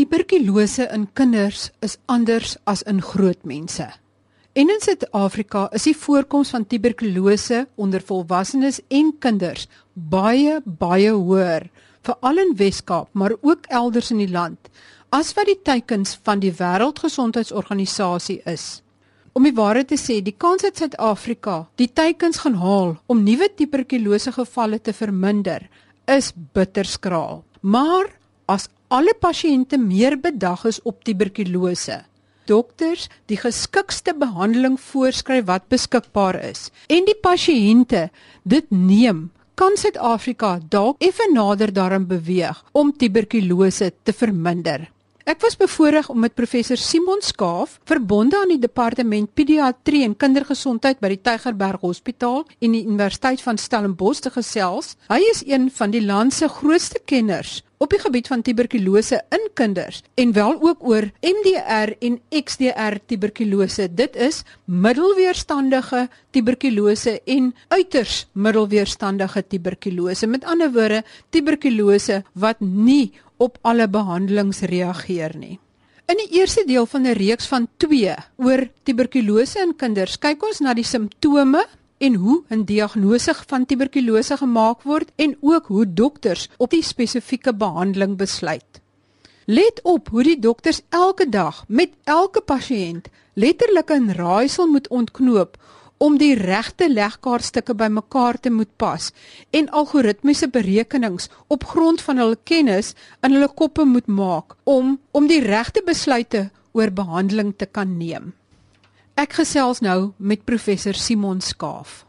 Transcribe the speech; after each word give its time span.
Tuberkulose 0.00 0.86
in 0.94 1.02
kinders 1.12 1.66
is 1.84 1.98
anders 2.08 2.54
as 2.64 2.80
in 2.88 3.02
groot 3.04 3.42
mense. 3.44 3.84
En 4.56 4.70
in 4.72 4.78
Suid-Afrika 4.80 5.66
is 5.76 5.84
die 5.84 5.92
voorkoms 5.92 6.54
van 6.54 6.64
tuberkulose 6.64 7.66
onder 7.76 8.00
volwassenes 8.08 8.78
en 8.88 9.10
kinders 9.20 9.66
baie 9.92 10.54
baie 10.64 11.10
hoër, 11.12 11.66
veral 12.08 12.40
in 12.46 12.54
Wes-Kaap, 12.56 13.10
maar 13.12 13.36
ook 13.42 13.68
elders 13.68 14.08
in 14.16 14.24
die 14.24 14.30
land, 14.32 14.72
as 15.12 15.34
wat 15.36 15.52
die 15.52 15.58
teikens 15.68 16.16
van 16.24 16.40
die 16.40 16.54
Wêreldgesondheidsorganisasie 16.56 18.40
is. 18.48 18.80
Om 19.36 19.50
die 19.50 19.56
waarheid 19.60 19.92
te 19.92 20.00
sê, 20.00 20.22
die 20.24 20.32
kans 20.32 20.64
dat 20.64 20.80
Suid-Afrika 20.80 21.66
die 21.76 21.92
teikens 21.92 22.40
gaan 22.46 22.56
haal 22.64 22.96
om 23.04 23.20
nuwe 23.28 23.52
tuberkulose 23.52 24.32
gevalle 24.40 24.80
te 24.80 24.96
verminder, 24.96 25.68
is 26.08 26.32
bitterskraal. 26.56 27.42
Maar 27.60 28.14
as 28.48 28.70
alle 28.90 29.14
pasiënte 29.14 29.78
meer 29.78 30.16
bedag 30.18 30.64
is 30.66 30.80
op 30.82 31.04
tuberkulose, 31.06 32.00
dokters 32.50 33.06
die 33.30 33.38
geskikste 33.38 34.16
behandeling 34.18 34.78
voorskryf 34.82 35.46
wat 35.46 35.68
beskikbaar 35.70 36.40
is 36.48 36.68
en 36.90 37.06
die 37.06 37.14
pasiënte 37.22 38.08
dit 38.42 38.66
neem, 38.74 39.28
kan 39.54 39.76
Suid-Afrika 39.78 40.56
dalk 40.72 40.98
effe 41.04 41.28
nader 41.30 41.70
daarin 41.76 42.08
beweeg 42.10 42.64
om 42.72 42.90
tuberkulose 42.90 43.92
te 44.02 44.14
verminder. 44.16 44.88
Ek 45.30 45.38
was 45.44 45.54
bevoorreg 45.54 46.08
om 46.10 46.18
met 46.18 46.34
professor 46.34 46.78
Simon 46.80 47.20
Skaaf, 47.22 47.76
verbonde 47.86 48.34
aan 48.34 48.50
die 48.50 48.58
departement 48.58 49.30
pediatrie 49.38 50.00
en 50.02 50.16
kindergesondheid 50.18 50.98
by 50.98 51.12
die 51.12 51.20
Tygerberg 51.22 51.84
Hospitaal 51.86 52.42
en 52.58 52.74
die 52.74 52.82
Universiteit 52.82 53.44
van 53.44 53.60
Stellenbosch 53.60 54.24
te 54.24 54.32
gesels. 54.34 54.96
Hy 55.06 55.20
is 55.30 55.44
een 55.46 55.68
van 55.70 55.94
die 55.94 56.02
land 56.02 56.34
se 56.34 56.50
grootste 56.50 56.98
kenners 57.06 57.60
op 57.80 57.94
die 57.94 58.02
gebied 58.02 58.26
van 58.28 58.42
tuberkulose 58.44 59.22
in 59.32 59.46
kinders 59.56 60.02
en 60.20 60.34
wel 60.36 60.58
ook 60.58 60.82
oor 60.82 61.06
MDR 61.22 61.94
en 62.02 62.18
XDR 62.42 62.98
tuberkulose. 63.06 63.86
Dit 63.86 64.18
is 64.18 64.42
middelweerstandige 64.66 66.08
tuberkulose 66.34 67.20
en 67.24 67.54
uiters 67.70 68.26
middelweerstandige 68.32 69.46
tuberkulose. 69.46 70.26
Met 70.26 70.44
ander 70.44 70.74
woorde, 70.74 71.04
tuberkulose 71.30 72.24
wat 72.34 72.60
nie 72.60 73.12
op 73.40 73.58
alle 73.64 73.88
behandelings 73.88 74.60
reageer 74.68 75.36
nie. 75.36 75.56
In 76.10 76.18
die 76.18 76.40
eerste 76.40 76.64
deel 76.66 76.86
van 76.86 77.06
'n 77.06 77.16
reeks 77.16 77.46
van 77.46 77.68
2 77.76 78.14
oor 78.36 78.68
tuberkulose 78.82 79.60
in 79.62 79.76
kinders, 79.76 80.18
kyk 80.18 80.42
ons 80.42 80.58
na 80.60 80.74
die 80.74 80.84
simptome 80.84 81.64
en 81.98 82.14
hoe 82.14 82.42
'n 82.48 82.64
diagnose 82.64 83.34
van 83.46 83.66
tuberkulose 83.66 84.36
gemaak 84.36 84.82
word 84.82 85.08
en 85.16 85.36
ook 85.40 85.66
hoe 85.66 85.92
dokters 85.94 86.48
op 86.56 86.70
die 86.70 86.82
spesifieke 86.82 87.54
behandeling 87.54 88.16
besluit. 88.16 88.80
Let 89.46 89.80
op 89.82 90.08
hoe 90.08 90.22
die 90.22 90.38
dokters 90.38 90.80
elke 90.88 91.28
dag 91.28 91.64
met 91.68 91.90
elke 92.04 92.40
pasiënt 92.40 93.08
letterlik 93.34 93.90
'n 93.90 94.10
raaisel 94.10 94.66
moet 94.66 94.88
ontknoop 94.88 95.56
om 96.00 96.16
die 96.16 96.32
regte 96.34 96.88
legkaartstukke 96.88 97.74
bymekaar 97.76 98.38
te 98.40 98.50
moet 98.50 98.70
pas 98.80 99.10
en 99.56 99.68
algoritmiese 99.68 100.48
berekenings 100.48 101.28
op 101.52 101.66
grond 101.72 102.00
van 102.06 102.22
hul 102.22 102.36
kennis 102.48 102.94
in 103.20 103.36
hulle 103.36 103.50
koppe 103.60 103.84
moet 103.84 104.08
maak 104.08 104.56
om 104.64 104.96
om 105.12 105.28
die 105.28 105.42
regte 105.44 105.82
besluite 105.84 106.48
oor 106.72 106.92
behandeling 106.94 107.52
te 107.56 107.66
kan 107.66 107.98
neem. 107.98 108.32
Ek 109.20 109.34
gesels 109.36 109.82
nou 109.84 110.12
met 110.16 110.46
professor 110.48 110.96
Simon 110.96 111.42
Skaaf. 111.44 112.06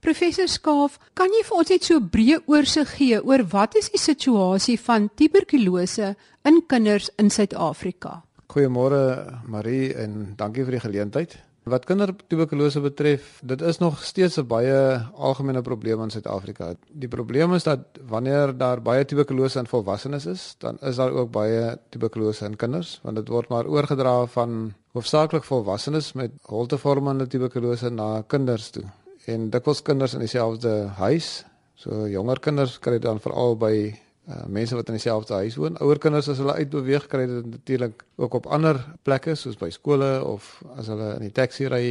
Professor 0.00 0.48
Skaaf, 0.48 0.96
kan 1.18 1.32
jy 1.34 1.42
vir 1.44 1.56
ons 1.58 1.70
net 1.74 1.84
so 1.84 1.96
'n 1.98 2.08
breë 2.08 2.38
oorsig 2.46 2.88
gee 2.96 3.20
oor 3.20 3.42
wat 3.52 3.76
is 3.76 3.90
die 3.90 4.00
situasie 4.00 4.78
van 4.78 5.10
tuberkulose 5.14 6.14
in 6.44 6.62
kinders 6.66 7.10
in 7.18 7.30
Suid-Afrika? 7.30 8.22
Goeiemôre 8.48 9.42
Marie 9.44 9.92
en 9.94 10.34
dankie 10.36 10.64
vir 10.64 10.78
die 10.78 10.80
geleentheid. 10.80 11.36
Wat 11.66 11.82
kindertuberkulose 11.82 12.78
betref, 12.78 13.40
dit 13.42 13.62
is 13.66 13.80
nog 13.82 14.02
steeds 14.06 14.36
'n 14.38 14.46
baie 14.46 15.02
algemene 15.14 15.62
probleem 15.62 16.02
in 16.02 16.10
Suid-Afrika. 16.10 16.74
Die 16.92 17.08
probleem 17.08 17.54
is 17.54 17.62
dat 17.62 17.80
wanneer 18.06 18.56
daar 18.56 18.82
baie 18.82 19.04
tuberkulose 19.04 19.58
in 19.58 19.66
volwassenes 19.66 20.26
is, 20.26 20.54
dan 20.58 20.78
is 20.80 20.96
daar 20.96 21.10
ook 21.10 21.30
baie 21.30 21.78
tuberkulose 21.88 22.44
in 22.44 22.56
kinders, 22.56 23.00
want 23.02 23.16
dit 23.16 23.28
word 23.28 23.48
maar 23.48 23.66
oorgedra 23.66 24.26
van 24.26 24.74
hoofsaaklik 24.92 25.44
volwassenes 25.44 26.12
met 26.12 26.30
holtevormende 26.42 27.26
tuberkulose 27.26 27.90
na 27.90 28.22
kinders 28.26 28.70
toe. 28.70 28.84
En 29.24 29.50
dikwels 29.50 29.82
kinders 29.82 30.14
in 30.14 30.20
dieselfde 30.20 30.86
huis, 30.86 31.44
so 31.74 32.08
jonger 32.08 32.40
kinders 32.40 32.78
kry 32.78 32.92
dit 32.92 33.02
dan 33.02 33.20
veral 33.20 33.56
by 33.56 33.98
uh, 34.28 34.44
mense 34.46 34.74
wat 34.74 34.88
in 34.90 34.98
dieselfde 34.98 35.34
huis 35.34 35.56
woon. 35.60 35.78
Ouer 35.82 36.00
kinders 36.02 36.28
as 36.32 36.40
hulle 36.42 36.56
uitbeweeg 36.58 37.06
kry 37.10 37.26
dit 37.30 37.46
natuurlik 37.50 38.04
ook 38.22 38.34
op 38.40 38.48
ander 38.52 38.80
plekke 39.06 39.36
soos 39.38 39.58
by 39.60 39.70
skole 39.74 40.10
of 40.24 40.48
as 40.76 40.90
hulle 40.92 41.12
in 41.16 41.28
die 41.28 41.34
taxi 41.34 41.68
ry 41.70 41.84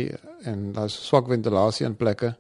en 0.50 0.72
daar's 0.76 0.98
swak 1.08 1.30
ventilasie 1.32 1.88
in 1.88 1.96
plekke. 1.96 2.36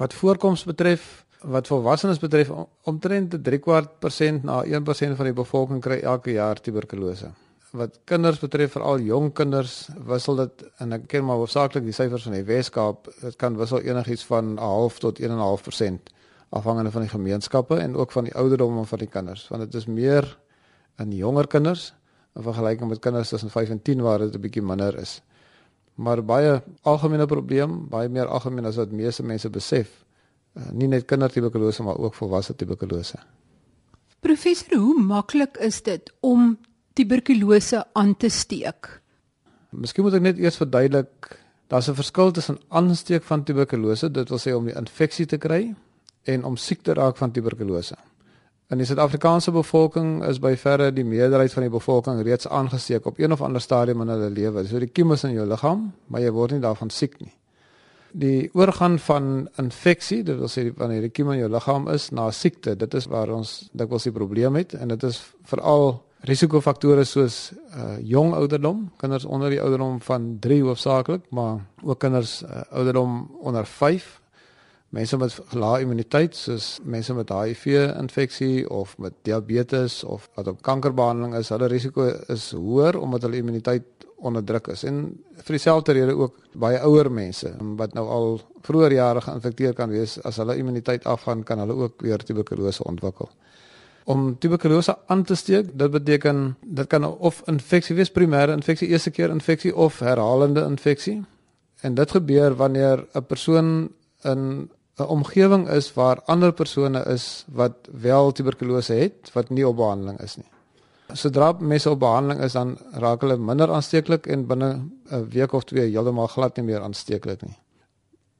Wat 0.00 0.14
voorkoms 0.14 0.66
betref, 0.68 1.24
wat 1.46 1.68
volwassenes 1.70 2.20
betref, 2.20 2.50
omtrent 2.84 3.38
3/4% 3.48 4.44
na 4.44 4.62
1% 4.64 5.16
van 5.16 5.30
die 5.30 5.36
bevolking 5.36 5.80
kry 5.80 6.00
elke 6.02 6.32
jaar 6.36 6.60
tuberkulose. 6.60 7.30
Wat 7.76 7.98
kinders 8.04 8.38
betref, 8.38 8.72
veral 8.72 9.00
jong 9.04 9.32
kinders, 9.34 9.88
wissel 10.06 10.36
dit 10.36 10.64
en 10.80 10.92
ek 10.92 11.08
ken 11.08 11.24
maar 11.24 11.36
hoofsaaklik 11.36 11.84
die 11.84 11.92
syfers 11.92 12.22
van 12.22 12.32
die 12.32 12.44
Wes-Kaap, 12.46 13.10
dit 13.20 13.36
kan 13.36 13.56
wissel 13.56 13.80
enigiets 13.80 14.24
van 14.24 14.54
'n 14.54 14.58
half 14.58 14.98
tot 14.98 15.20
1.5% 15.20 16.15
afhangende 16.48 16.90
van 16.90 17.00
die 17.00 17.10
gemeenskappe 17.10 17.76
en 17.76 17.96
ook 17.96 18.12
van 18.12 18.24
die 18.24 18.34
ouderdom 18.34 18.84
van 18.86 18.98
die 18.98 19.08
kinders 19.08 19.48
want 19.48 19.62
dit 19.62 19.74
is 19.74 19.86
meer 19.86 20.38
in 20.98 21.12
jonger 21.12 21.46
kinders 21.46 21.94
in 22.36 22.42
vergelyking 22.42 22.88
met 22.88 23.00
kinders 23.00 23.28
tussen 23.28 23.50
5 23.50 23.70
en 23.70 23.82
10 23.82 24.00
waar 24.00 24.18
dit 24.18 24.34
'n 24.34 24.40
bietjie 24.40 24.62
minder 24.62 24.98
is. 24.98 25.22
Maar 25.94 26.24
baie 26.24 26.62
algemene 26.82 27.26
probleem, 27.26 27.88
baie 27.88 28.08
meer 28.08 28.26
algemeen 28.26 28.64
as 28.64 28.76
wat 28.76 28.90
meeste 28.90 29.22
mense 29.22 29.50
besef. 29.50 30.04
Uh, 30.56 30.70
nie 30.72 30.88
net 30.88 31.04
kindertuberkulose 31.04 31.82
maar 31.82 31.98
ook 31.98 32.14
volwasse 32.14 32.56
tuberkulose. 32.56 33.18
Professor, 34.20 34.78
hoe 34.78 35.02
maklik 35.02 35.56
is 35.56 35.82
dit 35.82 36.12
om 36.20 36.58
tuberkulose 36.92 37.84
aan 37.92 38.16
te 38.16 38.28
steek? 38.28 39.02
Miskien 39.70 40.04
moet 40.04 40.14
ek 40.14 40.22
net 40.22 40.38
eers 40.38 40.56
verduidelik, 40.56 41.40
daar's 41.66 41.88
'n 41.88 41.94
verskil 41.94 42.30
tussen 42.30 42.58
aansteek 42.68 43.22
van 43.22 43.44
tuberkulose, 43.44 44.10
dit 44.10 44.28
wil 44.28 44.38
sê 44.38 44.52
om 44.52 44.64
die 44.64 44.76
infeksie 44.76 45.26
te 45.26 45.36
kry 45.38 45.74
en 46.26 46.44
om 46.44 46.56
siek 46.56 46.82
te 46.82 46.94
raak 46.94 47.16
van 47.16 47.32
tuberkulose. 47.32 47.96
In 48.66 48.80
die 48.82 48.86
Suid-Afrikaanse 48.88 49.52
bevolking 49.54 50.24
is 50.26 50.40
by 50.42 50.56
verre 50.58 50.88
die 50.90 51.04
meerderheid 51.06 51.52
van 51.54 51.62
die 51.68 51.70
bevolking 51.70 52.18
reeds 52.26 52.48
aangesteek 52.50 53.04
op 53.06 53.20
een 53.22 53.30
of 53.32 53.42
ander 53.46 53.62
stadium 53.62 54.02
in 54.02 54.10
hulle 54.10 54.30
lewe. 54.34 54.64
So 54.66 54.80
die 54.82 54.90
kiem 54.90 55.14
is 55.14 55.22
in 55.28 55.36
jou 55.36 55.44
liggaam, 55.46 55.92
maar 56.10 56.24
jy 56.24 56.32
word 56.34 56.56
nie 56.56 56.64
daarvan 56.64 56.90
siek 56.90 57.14
nie. 57.22 57.30
Die 58.16 58.48
oorgang 58.58 58.96
van 59.06 59.46
infeksie, 59.62 60.24
dit 60.26 60.38
wil 60.40 60.50
sê 60.50 60.66
wanneer 60.74 61.06
die 61.06 61.12
kiem 61.14 61.30
in 61.30 61.44
jou 61.44 61.52
liggaam 61.52 61.86
is 61.94 62.08
na 62.10 62.26
siekte, 62.34 62.74
dit 62.74 62.98
is 62.98 63.06
waar 63.12 63.30
ons 63.36 63.54
dikwels 63.70 64.08
die 64.08 64.14
probleem 64.16 64.58
het 64.58 64.74
en 64.74 64.90
dit 64.96 65.06
is 65.06 65.20
veral 65.46 66.00
risikofaktore 66.26 67.04
soos 67.06 67.52
uh, 67.52 67.96
jong 68.02 68.34
ouderdom, 68.34 68.88
kinders 68.98 69.28
onder 69.30 69.52
die 69.54 69.62
ouderdom 69.62 70.00
van 70.02 70.30
3 70.42 70.62
hoofsaaklik, 70.66 71.30
maar 71.30 71.60
ook 71.84 72.00
kinders 72.02 72.40
uh, 72.42 72.64
ouderdom 72.74 73.28
onder 73.46 73.66
5 73.66 74.08
mense 74.94 75.16
met 75.18 75.34
lae 75.52 75.82
immuniteit 75.82 76.36
soos 76.36 76.78
mense 76.84 77.14
met 77.14 77.30
HIV 77.30 77.66
infeksie 77.98 78.68
of 78.70 78.98
met 78.98 79.12
diabetes 79.26 80.04
of 80.04 80.28
wat 80.34 80.48
op 80.48 80.62
kankerbehandeling 80.62 81.34
is, 81.34 81.48
hulle 81.48 81.68
risiko 81.68 82.06
is 82.32 82.50
hoër 82.54 82.98
omdat 83.00 83.26
hulle 83.26 83.42
immuniteit 83.42 84.06
onderdruk 84.16 84.70
is. 84.72 84.84
En 84.88 85.02
vir 85.42 85.58
dieselfde 85.58 85.92
rede 85.92 86.14
ook 86.16 86.38
baie 86.56 86.78
ouer 86.86 87.10
mense 87.12 87.50
wat 87.76 87.94
nou 87.98 88.06
al 88.08 88.38
vroeër 88.66 88.96
jare 88.96 89.20
geïnfekteer 89.26 89.74
kan 89.76 89.92
wees, 89.92 90.16
as 90.24 90.40
hulle 90.40 90.56
immuniteit 90.56 91.04
afgaan, 91.06 91.44
kan 91.44 91.60
hulle 91.62 91.76
ook 91.86 92.02
weer 92.02 92.22
tuberkulose 92.24 92.84
ontwikkel. 92.84 93.28
Om 94.06 94.36
tuberkulose 94.38 94.94
aan 95.10 95.24
te 95.26 95.34
steek, 95.34 95.72
dit 95.78 95.90
beteken 95.90 96.56
dit 96.62 96.86
kan 96.86 97.04
of 97.04 97.42
infeksie 97.50 97.96
wees, 97.98 98.10
primêre 98.10 98.54
infeksie, 98.54 98.88
eerste 98.88 99.10
keer 99.10 99.34
infeksie 99.34 99.74
of 99.74 99.98
herhalende 99.98 100.62
infeksie. 100.62 101.24
En 101.82 101.94
dit 101.94 102.10
gebeur 102.10 102.54
wanneer 102.56 103.06
'n 103.14 103.26
persoon 103.26 103.90
in 104.32 104.70
'n 104.96 105.08
omgewing 105.12 105.68
is 105.68 105.92
waar 105.94 106.22
ander 106.24 106.52
persone 106.52 107.04
is 107.04 107.44
wat 107.52 107.74
wel 107.92 108.32
tuberkulose 108.32 108.92
het 108.92 109.30
wat 109.32 109.50
nie 109.50 109.68
op 109.68 109.76
behandeling 109.76 110.20
is 110.20 110.36
nie. 110.36 110.48
Sodra 111.12 111.52
mense 111.58 111.90
op 111.90 112.00
behandeling 112.00 112.40
is 112.40 112.52
dan 112.52 112.78
raak 112.92 113.20
hulle 113.20 113.36
minder 113.36 113.70
aansteeklik 113.70 114.26
en 114.26 114.46
binne 114.46 114.70
'n 115.10 115.28
week 115.28 115.52
of 115.52 115.64
twee 115.64 115.90
heeltemal 115.90 116.26
glad 116.26 116.56
nie 116.56 116.64
meer 116.64 116.80
aansteeklik 116.80 117.42
nie. 117.42 117.58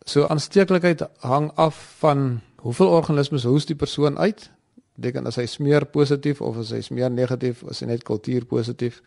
So 0.05 0.27
aansteeklikheid 0.27 1.03
hang 1.19 1.51
af 1.55 1.95
van 1.99 2.41
hoeveel 2.57 2.89
organismes 2.89 3.45
hoes 3.45 3.67
die 3.67 3.77
persoon 3.77 4.19
uit. 4.19 4.51
Beteken 4.95 5.27
as 5.27 5.37
hy 5.37 5.47
smeer 5.47 5.85
positief 5.85 6.41
of 6.41 6.57
as 6.57 6.71
hy 6.71 6.81
smeer 6.81 7.11
negatief, 7.11 7.65
as 7.69 7.81
hy 7.81 7.87
net 7.87 8.03
kultuur 8.03 8.45
positief. 8.45 9.03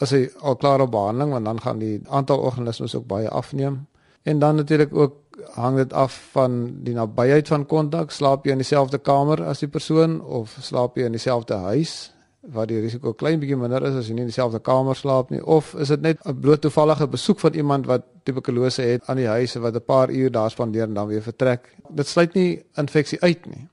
As 0.00 0.10
hy 0.10 0.30
al 0.40 0.56
klaar 0.56 0.80
op 0.80 0.90
behandeling 0.90 1.30
want 1.30 1.44
dan 1.44 1.60
gaan 1.60 1.78
die 1.78 2.00
aantal 2.08 2.38
organismes 2.38 2.94
ook 2.94 3.06
baie 3.06 3.28
afneem. 3.28 3.86
En 4.22 4.38
dan 4.38 4.56
natuurlik 4.56 4.96
ook 4.96 5.14
hang 5.54 5.76
dit 5.76 5.92
af 5.92 6.14
van 6.32 6.82
die 6.84 6.94
nabyheid 6.94 7.48
van 7.48 7.66
kontak. 7.66 8.10
Slaap 8.10 8.46
jy 8.46 8.52
in 8.52 8.62
dieselfde 8.62 8.98
kamer 8.98 9.42
as 9.44 9.58
die 9.58 9.68
persoon 9.68 10.20
of 10.20 10.56
slaap 10.60 10.96
jy 10.96 11.04
in 11.04 11.12
dieselfde 11.12 11.54
huis? 11.54 12.12
waar 12.52 12.68
die 12.70 12.78
risiko 12.80 13.12
klein 13.18 13.40
bietjie 13.42 13.56
minder 13.58 13.82
is 13.88 13.96
as 13.98 14.08
jy 14.08 14.14
nie 14.16 14.24
in 14.24 14.30
dieselfde 14.30 14.60
kamer 14.64 14.96
slaap 14.96 15.32
nie 15.34 15.40
of 15.56 15.74
is 15.82 15.90
dit 15.92 16.00
net 16.00 16.20
'n 16.24 16.40
bloot 16.40 16.60
toevallige 16.60 17.06
besoek 17.06 17.40
van 17.40 17.54
iemand 17.54 17.86
wat 17.86 18.04
tuberkulose 18.24 18.82
het 18.82 19.02
aan 19.06 19.16
die 19.16 19.26
huis 19.26 19.54
wat 19.54 19.74
'n 19.74 19.84
paar 19.84 20.10
uur 20.10 20.30
daar 20.30 20.50
spandeer 20.50 20.86
en 20.86 20.94
dan 20.94 21.08
weer 21.08 21.22
vertrek 21.22 21.74
dit 21.90 22.06
sluit 22.06 22.34
nie 22.34 22.62
infeksie 22.76 23.20
uit 23.20 23.46
nie 23.46 23.68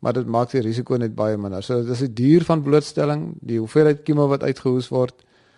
maar 0.00 0.12
dit 0.12 0.26
maak 0.26 0.50
die 0.50 0.60
risiko 0.60 0.96
net 0.96 1.14
baie 1.14 1.36
minder 1.36 1.62
so 1.62 1.82
dis 1.82 1.98
die 1.98 2.12
duur 2.12 2.44
van 2.44 2.62
blootstelling 2.62 3.36
die 3.40 3.58
hoeveelheid 3.58 4.02
kieme 4.02 4.26
wat 4.26 4.42
uitgehoes 4.42 4.88
word 4.88 5.14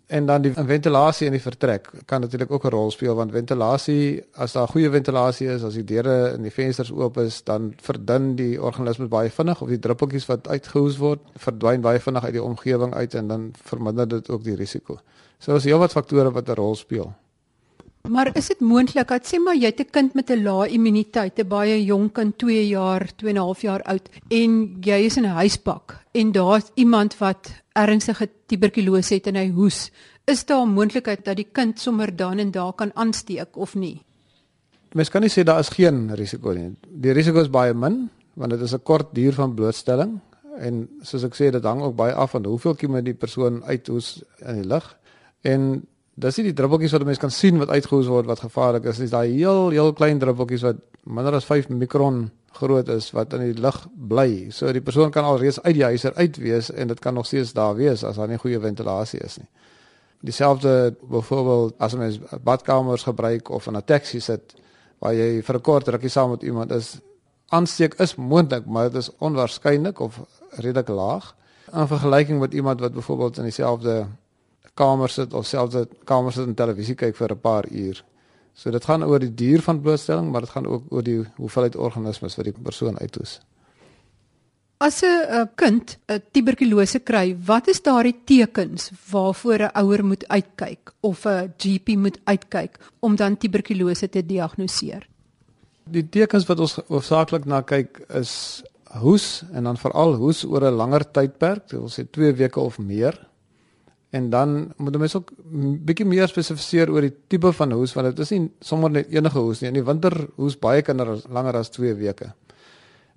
En 0.08 0.26
dan 0.26 0.42
die 0.42 0.52
ventilasie 0.56 1.26
in 1.28 1.34
die 1.36 1.42
vertrek 1.42 1.90
kan 2.08 2.22
natuurlik 2.24 2.50
ook 2.50 2.64
'n 2.64 2.72
rol 2.72 2.90
speel 2.90 3.14
want 3.14 3.32
ventilasie 3.32 4.24
as 4.32 4.52
daar 4.52 4.68
goeie 4.68 4.90
ventilasie 4.90 5.48
is, 5.48 5.62
as 5.62 5.74
die 5.74 5.84
deure 5.84 6.28
en 6.28 6.42
die 6.42 6.50
vensters 6.50 6.92
oop 6.92 7.18
is, 7.18 7.44
dan 7.44 7.74
verdun 7.76 8.34
die 8.36 8.62
organismes 8.62 9.08
baie 9.08 9.30
vinnig 9.30 9.60
of 9.60 9.68
die 9.68 9.78
druppeltjies 9.78 10.26
wat 10.26 10.48
uitgehoes 10.48 10.96
word, 10.96 11.20
verdwyn 11.36 11.80
baie 11.80 12.00
vinnig 12.00 12.24
uit 12.24 12.32
die 12.32 12.42
omgewing 12.42 12.94
uit 12.94 13.14
en 13.14 13.28
dan 13.28 13.52
verminder 13.62 14.08
dit 14.08 14.30
ook 14.30 14.44
die 14.44 14.56
risiko. 14.56 14.98
So 15.38 15.50
daar's 15.50 15.64
heelwat 15.64 15.92
faktore 15.92 16.32
wat 16.32 16.48
'n 16.48 16.54
rol 16.54 16.74
speel. 16.74 17.12
Maar 18.08 18.36
is 18.36 18.46
dit 18.48 18.60
moontlik 18.60 19.08
dat 19.08 19.26
sê 19.26 19.38
maar 19.38 19.56
jy 19.56 19.66
het 19.66 19.80
'n 19.80 19.90
kind 19.90 20.14
met 20.14 20.30
'n 20.30 20.42
lae 20.42 20.68
immuniteit, 20.68 21.38
'n 21.38 21.48
baie 21.48 21.84
jonk 21.84 22.14
kind, 22.14 22.38
2 22.38 22.68
jaar, 22.68 23.06
2 23.16 23.30
en 23.30 23.36
'n 23.36 23.40
half 23.40 23.60
jaar 23.60 23.82
oud 23.82 24.08
en 24.28 24.76
jy 24.80 25.04
is 25.04 25.16
in 25.16 25.24
'n 25.24 25.36
huispak 25.36 26.07
en 26.18 26.32
daar's 26.34 26.70
iemand 26.74 27.14
wat 27.18 27.50
ernstige 27.78 28.28
tuberkulose 28.50 29.14
het 29.14 29.28
en 29.30 29.38
hy 29.38 29.48
hoes, 29.54 29.88
is 30.26 30.44
daar 30.44 30.66
'n 30.66 30.74
moontlikheid 30.74 31.24
dat 31.24 31.36
die 31.36 31.48
kind 31.52 31.80
sommer 31.80 32.16
dan 32.16 32.38
en 32.38 32.50
daar 32.50 32.72
kan 32.72 32.90
aansteek 32.94 33.56
of 33.56 33.74
nie? 33.74 34.02
Mens 34.92 35.10
kan 35.10 35.22
nie 35.22 35.30
sê 35.30 35.44
daar 35.44 35.58
is 35.58 35.68
geen 35.68 36.14
risiko 36.14 36.52
nie. 36.52 36.76
Die 36.88 37.12
risiko 37.12 37.40
is 37.40 37.50
baie 37.50 37.74
min 37.74 38.10
want 38.34 38.50
dit 38.50 38.60
is 38.60 38.74
'n 38.74 38.82
kort 38.82 39.14
duur 39.14 39.32
van 39.32 39.54
blootstelling 39.54 40.20
en 40.58 40.88
soos 41.02 41.24
ek 41.24 41.34
sê 41.34 41.50
dit 41.50 41.64
hang 41.64 41.82
ook 41.82 41.96
baie 41.96 42.12
af 42.12 42.30
van 42.30 42.44
hoeveel 42.44 42.74
kieme 42.74 43.02
die 43.02 43.14
persoon 43.14 43.62
uithoes 43.64 44.22
in 44.38 44.62
die 44.62 44.68
lug 44.68 44.96
en 45.42 45.86
dis 46.14 46.36
nie 46.36 46.44
die 46.44 46.54
druppeltjies 46.54 46.92
wat 46.92 47.04
mense 47.04 47.20
kan 47.20 47.30
sien 47.30 47.58
wat 47.58 47.68
uitgehoes 47.68 48.06
word 48.06 48.26
wat 48.26 48.40
gevaarlik 48.40 48.84
is, 48.84 48.98
dis 48.98 49.10
daai 49.10 49.30
heel 49.32 49.70
heel 49.70 49.92
klein 49.92 50.18
druppeltjies 50.18 50.62
wat 50.62 50.76
minder 51.08 51.34
as 51.34 51.46
5 51.48 51.70
mikron 51.72 52.28
groot 52.58 52.88
is 52.92 53.10
wat 53.16 53.32
in 53.36 53.46
die 53.46 53.60
lug 53.60 53.78
bly. 54.10 54.50
So 54.54 54.72
die 54.72 54.84
persoon 54.84 55.12
kan 55.14 55.24
alreeds 55.24 55.60
uit 55.62 55.74
die 55.78 55.86
huiser 55.86 56.14
uit 56.16 56.36
wees 56.42 56.70
en 56.70 56.90
dit 56.92 57.00
kan 57.00 57.14
nog 57.14 57.26
steeds 57.26 57.54
daar 57.56 57.76
wees 57.78 58.04
as 58.04 58.18
daar 58.20 58.28
nie 58.28 58.40
goeie 58.40 58.60
ventilasie 58.60 59.20
is 59.24 59.38
nie. 59.40 59.48
Dieselfde 60.26 60.96
byvoorbeeld 61.00 61.76
as 61.78 61.94
mens 61.94 62.18
badkamers 62.42 63.06
gebruik 63.06 63.50
of 63.50 63.66
in 63.66 63.76
'n 63.76 63.84
taxi 63.84 64.20
sit 64.20 64.54
waar 64.98 65.14
jy 65.14 65.42
vir 65.42 65.56
'n 65.56 65.62
kort 65.62 65.88
rukkie 65.88 66.10
saam 66.10 66.30
met 66.30 66.42
iemand 66.42 66.72
is, 66.72 66.98
aansteek 67.48 67.94
is 67.94 68.16
moontlik, 68.16 68.66
maar 68.66 68.90
dit 68.90 68.98
is 68.98 69.10
onwaarskynlik 69.18 70.00
of 70.00 70.20
redelik 70.50 70.88
laag 70.88 71.34
in 71.72 71.86
vergelyking 71.86 72.40
met 72.40 72.54
iemand 72.54 72.80
wat 72.80 72.92
byvoorbeeld 72.92 73.36
in 73.36 73.42
dieselfde 73.42 74.06
kamer 74.74 75.08
sit 75.08 75.34
of 75.34 75.46
selfs 75.46 75.74
'n 75.74 75.88
kamer 76.04 76.32
sit 76.32 76.46
en 76.46 76.54
televisie 76.54 76.94
kyk 76.94 77.16
vir 77.16 77.32
'n 77.32 77.40
paar 77.40 77.68
uur. 77.70 78.04
So 78.58 78.72
dit 78.74 78.84
gaan 78.84 79.04
oor 79.06 79.22
die 79.22 79.34
duur 79.34 79.62
van 79.62 79.78
blootstelling, 79.80 80.32
maar 80.32 80.42
dit 80.42 80.50
gaan 80.50 80.66
ook 80.66 80.88
oor 80.90 81.04
die 81.06 81.20
hoeveelheid 81.36 81.76
organismes 81.78 82.34
wat 82.36 82.48
die 82.48 82.54
persoon 82.62 82.98
uithoes. 82.98 83.38
As 84.78 85.02
'n 85.02 85.50
kind 85.54 85.98
'n 86.08 86.22
tuberkulose 86.32 86.98
kry, 86.98 87.36
wat 87.46 87.68
is 87.68 87.82
daardie 87.82 88.16
tekens 88.24 88.90
waarvoor 89.10 89.58
'n 89.58 89.70
ouer 89.74 90.04
moet 90.04 90.28
uitkyk 90.28 90.92
of 91.00 91.26
'n 91.26 91.52
GP 91.56 91.88
moet 91.96 92.18
uitkyk 92.24 92.78
om 93.00 93.16
dan 93.16 93.36
tuberkulose 93.36 94.08
te 94.08 94.26
diagnoseer? 94.26 95.08
Die 95.90 96.08
tekens 96.08 96.46
wat 96.46 96.60
ons 96.60 96.78
hoofsaaklik 96.88 97.44
na 97.44 97.60
kyk 97.60 97.98
is 98.08 98.62
hoes 99.00 99.42
en 99.52 99.64
dan 99.64 99.76
veral 99.76 100.14
hoes 100.14 100.44
oor 100.44 100.64
'n 100.64 100.74
langer 100.74 101.10
tydperk, 101.10 101.68
dit 101.68 101.78
wil 101.78 101.90
sê 101.90 102.10
2 102.10 102.32
weke 102.32 102.60
of 102.60 102.78
meer. 102.78 103.27
En 104.10 104.30
dan 104.32 104.72
moet 104.76 104.94
jy 104.94 105.00
mens 105.02 105.16
ook 105.18 105.30
bietjie 105.84 106.06
meer 106.08 106.30
spesifiseer 106.30 106.90
oor 106.90 107.04
die 107.04 107.14
tipe 107.28 107.52
van 107.52 107.72
hoes 107.76 107.92
want 107.96 108.08
dit 108.08 108.22
is 108.24 108.30
nie 108.32 108.46
sommer 108.64 108.90
net 108.90 109.10
enige 109.12 109.38
hoes 109.38 109.60
nie. 109.60 109.68
In 109.68 109.80
die 109.80 109.84
winter 109.84 110.14
hoes 110.36 110.56
baie 110.56 110.82
kinders 110.82 111.26
langer 111.28 111.60
as 111.60 111.70
2 111.74 111.92
weke. 111.98 112.32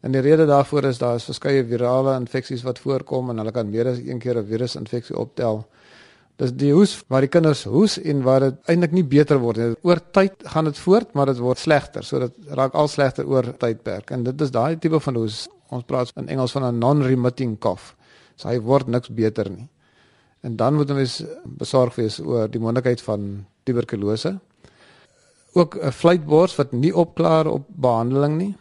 En 0.01 0.11
die 0.11 0.23
rede 0.25 0.47
daarvoor 0.49 0.89
is 0.89 0.99
daar 0.99 1.15
is 1.15 1.29
verskeie 1.29 1.63
virale 1.69 2.17
infeksies 2.19 2.65
wat 2.67 2.81
voorkom 2.83 3.29
en 3.31 3.39
hulle 3.39 3.53
kan 3.55 3.69
meer 3.69 3.93
as 3.93 4.01
een 4.01 4.19
keer 4.19 4.41
'n 4.41 4.47
virusinfeksie 4.47 5.17
optel. 5.17 5.65
Dis 6.41 6.51
die 6.57 6.71
hoes 6.73 7.03
waar 7.07 7.21
die 7.21 7.29
kinders 7.29 7.63
hoes 7.63 7.99
en 7.99 8.23
waar 8.25 8.39
dit 8.39 8.55
eintlik 8.65 8.91
nie 8.91 9.03
beter 9.03 9.37
word 9.39 9.57
nie. 9.57 9.75
Oor 9.81 9.99
tyd 10.11 10.33
gaan 10.43 10.65
dit 10.65 10.77
voort, 10.77 11.13
maar 11.13 11.25
dit 11.25 11.37
word 11.37 11.57
slegter. 11.57 12.03
So 12.03 12.19
dit 12.19 12.33
raak 12.47 12.73
al 12.73 12.87
slegter 12.87 13.27
oor 13.27 13.43
tydperk. 13.57 14.11
En 14.11 14.23
dit 14.23 14.41
is 14.41 14.51
daai 14.51 14.79
tipe 14.79 14.99
van 14.99 15.15
hoes. 15.15 15.47
Ons 15.69 15.83
praat 15.83 16.11
in 16.15 16.27
Engels 16.27 16.51
van 16.51 16.63
'n 16.63 16.79
non-remitting 16.79 17.59
cough. 17.59 17.93
So 18.35 18.47
hy 18.49 18.59
word 18.59 18.87
niks 18.87 19.09
beter 19.09 19.49
nie. 19.49 19.69
En 20.41 20.55
dan 20.55 20.73
moet 20.75 20.89
ons 20.91 21.23
besorg 21.45 21.95
wees 21.95 22.19
oor 22.19 22.49
die 22.49 22.59
moontlikheid 22.61 23.01
van 23.01 23.45
tuberkulose. 23.63 24.39
Ook 25.53 25.75
'n 25.75 25.91
vleitbors 25.91 26.55
wat 26.55 26.71
nie 26.71 26.95
opklaar 26.95 27.47
op 27.47 27.67
behandeling 27.67 28.37
nie. 28.37 28.55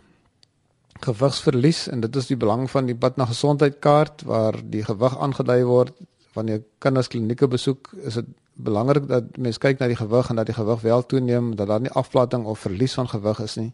Gewigsverlies 1.01 1.89
en 1.89 2.01
dit 2.01 2.17
is 2.17 2.27
die 2.27 2.37
belang 2.37 2.71
van 2.71 2.87
die 2.87 2.97
pad 2.97 3.17
na 3.17 3.25
gesondheidkaart 3.25 4.23
waar 4.23 4.55
die 4.65 4.85
gewig 4.85 5.19
aangedui 5.19 5.65
word 5.65 5.93
wanneer 6.33 6.63
kinders 6.79 7.09
klinieke 7.09 7.49
besoek, 7.49 7.91
is 7.93 8.15
dit 8.15 8.27
belangrik 8.53 9.09
dat 9.09 9.37
mens 9.37 9.59
kyk 9.59 9.79
na 9.79 9.87
die 9.87 9.99
gewig 9.99 10.31
en 10.31 10.37
dat 10.37 10.47
die 10.47 10.55
gewig 10.55 10.81
wel 10.81 11.07
toeneem, 11.07 11.57
dat 11.57 11.67
daar 11.67 11.81
nie 11.81 11.91
afplatting 11.91 12.45
of 12.45 12.59
verlies 12.59 12.95
van 12.95 13.09
gewig 13.09 13.41
is 13.41 13.57
nie. 13.57 13.73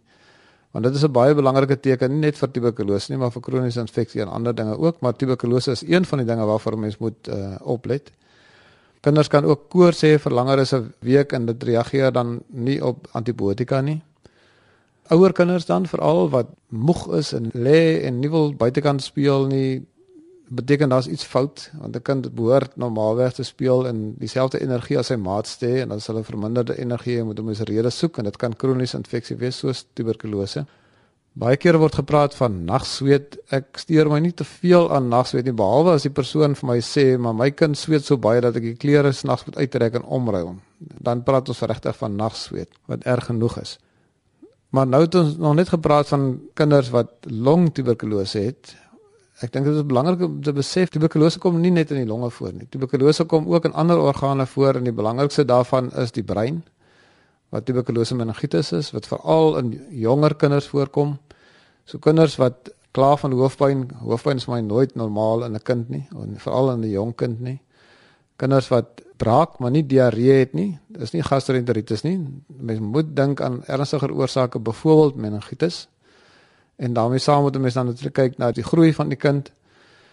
Want 0.70 0.84
dit 0.84 0.94
is 0.94 1.04
'n 1.04 1.12
baie 1.12 1.34
belangrike 1.34 1.80
teken 1.80 2.10
nie 2.10 2.20
net 2.20 2.38
vir 2.38 2.50
tuberkulose 2.50 3.12
nie, 3.12 3.18
maar 3.18 3.30
vir 3.30 3.42
kroniese 3.42 3.80
infeksie 3.80 4.20
en 4.20 4.28
ander 4.28 4.54
dinge 4.54 4.78
ook, 4.78 5.00
maar 5.00 5.16
tuberkulose 5.16 5.70
is 5.70 5.82
een 5.82 6.04
van 6.04 6.18
die 6.18 6.26
dinge 6.26 6.44
waarvoor 6.44 6.78
mens 6.78 6.98
moet 6.98 7.28
uh, 7.28 7.56
oplet. 7.60 8.12
Kinders 9.00 9.28
kan 9.28 9.44
ook 9.44 9.68
koors 9.68 10.02
hê 10.02 10.18
vir 10.18 10.32
langer 10.32 10.58
as 10.58 10.72
'n 10.74 10.92
week 11.00 11.32
en 11.32 11.46
dit 11.46 11.62
reageer 11.62 12.12
dan 12.12 12.40
nie 12.48 12.84
op 12.84 13.08
antibiotika 13.12 13.80
nie. 13.80 14.02
Ouer 15.08 15.32
kinders 15.32 15.66
dan 15.66 15.86
veral 15.86 16.30
wat 16.30 16.46
moeg 16.68 17.14
is 17.14 17.32
en 17.32 17.50
lê 17.54 18.02
en 18.02 18.20
nie 18.20 18.30
wil 18.30 18.54
buitekant 18.54 19.02
speel 19.02 19.46
nie, 19.46 19.86
beteken 20.48 20.88
daar's 20.88 21.06
iets 21.06 21.24
fout 21.24 21.70
want 21.80 21.96
'n 21.96 22.02
kind 22.02 22.34
behoort 22.34 22.76
normaalweg 22.76 23.32
te 23.32 23.42
speel 23.42 23.86
in 23.86 24.14
dieselfde 24.18 24.60
energie 24.60 24.98
as 24.98 25.06
sy 25.06 25.14
maats 25.14 25.56
te 25.56 25.80
en 25.80 25.88
dan 25.88 26.00
sal 26.00 26.14
hulle 26.14 26.26
verminderde 26.26 26.78
energie 26.78 27.22
moet 27.24 27.40
om 27.40 27.50
'n 27.50 27.64
rede 27.64 27.90
soek 27.90 28.18
en 28.18 28.24
dit 28.24 28.36
kan 28.36 28.56
kroniese 28.56 28.96
infeksie 28.96 29.36
wees 29.36 29.58
soos 29.58 29.86
tuberkulose. 29.92 30.66
Baie 31.32 31.56
kere 31.56 31.78
word 31.78 31.94
gepraat 31.94 32.34
van 32.34 32.64
nagsweet. 32.64 33.36
Ek 33.52 33.76
steur 33.76 34.08
my 34.08 34.18
nie 34.18 34.32
te 34.32 34.44
veel 34.44 34.92
aan 34.92 35.08
nagsweet 35.08 35.44
nie 35.44 35.52
behalwe 35.52 35.90
as 35.90 36.02
die 36.02 36.10
persoon 36.10 36.54
vir 36.54 36.68
my 36.68 36.78
sê 36.80 37.18
maar 37.18 37.34
my 37.34 37.50
kind 37.50 37.76
sweet 37.76 38.04
so 38.04 38.16
baie 38.16 38.40
dat 38.40 38.56
ek 38.56 38.62
die 38.62 38.74
klere 38.74 39.12
snags 39.12 39.44
moet 39.44 39.56
uittrek 39.56 39.94
en 39.94 40.04
omruil. 40.04 40.56
Dan 40.78 41.22
praat 41.22 41.48
ons 41.48 41.60
regtig 41.60 41.96
van 41.96 42.16
nagsweet 42.16 42.68
wat 42.86 43.04
erg 43.04 43.24
genoeg 43.24 43.58
is. 43.60 43.78
Maar 44.70 44.86
nou 44.86 45.02
het 45.02 45.14
ons 45.14 45.36
nog 45.36 45.54
net 45.54 45.68
gepraat 45.68 46.08
van 46.08 46.40
kinders 46.54 46.88
wat 46.90 47.10
longtuberkulose 47.28 48.38
het 48.38 48.74
Ek 49.44 49.52
dink 49.52 49.66
dit 49.68 49.74
is 49.76 49.84
belangrik 49.84 50.22
om 50.24 50.38
te 50.40 50.52
besef 50.56 50.88
tuberkulose 50.88 51.40
kom 51.42 51.58
nie 51.60 51.70
net 51.70 51.90
in 51.92 52.00
die 52.00 52.08
longe 52.08 52.30
voor 52.32 52.54
nie. 52.56 52.66
Tuberkulose 52.72 53.26
kom 53.28 53.50
ook 53.52 53.68
in 53.68 53.74
ander 53.76 54.00
organe 54.00 54.46
voor 54.46 54.78
en 54.78 54.88
die 54.88 54.96
belangrikste 54.96 55.44
daarvan 55.44 55.90
is 56.00 56.14
die 56.16 56.24
brein. 56.24 56.62
Wat 57.52 57.66
tuberkulose 57.68 58.16
meningitis 58.16 58.72
is 58.72 58.90
wat 58.96 59.06
veral 59.06 59.58
in 59.60 59.74
jonger 59.90 60.34
kinders 60.40 60.70
voorkom. 60.72 61.18
So 61.84 61.98
kinders 61.98 62.38
wat 62.40 62.72
kla 62.96 63.12
van 63.20 63.36
hoofpyn, 63.36 63.90
hoofpyn 64.00 64.40
is 64.40 64.48
my 64.48 64.62
nooit 64.64 64.96
normaal 64.96 65.44
in 65.44 65.54
'n 65.54 65.62
kind 65.62 65.88
nie, 65.90 66.08
en 66.16 66.38
veral 66.40 66.72
in 66.72 66.80
'n 66.80 66.90
jong 66.90 67.14
kind 67.14 67.40
nie. 67.40 67.60
Kinders 68.36 68.68
wat 68.68 69.02
braak 69.16 69.58
maar 69.58 69.70
nie 69.70 69.86
diarree 69.86 70.38
het 70.38 70.54
nie, 70.54 70.78
dis 70.88 71.12
nie 71.12 71.22
gastroenteritis 71.22 72.02
nie. 72.02 72.18
Mens 72.46 72.80
moet 72.80 73.16
dink 73.16 73.40
aan 73.40 73.62
ernstiger 73.66 74.12
oorsake, 74.12 74.58
byvoorbeeld 74.58 75.16
meningitis. 75.16 75.88
En 76.76 76.92
daarmee 76.92 77.18
saam 77.18 77.42
moet 77.42 77.58
mense 77.58 77.78
dan 77.78 77.86
natuurlik 77.86 78.14
kyk 78.14 78.38
na 78.38 78.50
die 78.52 78.64
groei 78.64 78.94
van 78.94 79.08
die 79.08 79.18
kind 79.18 79.52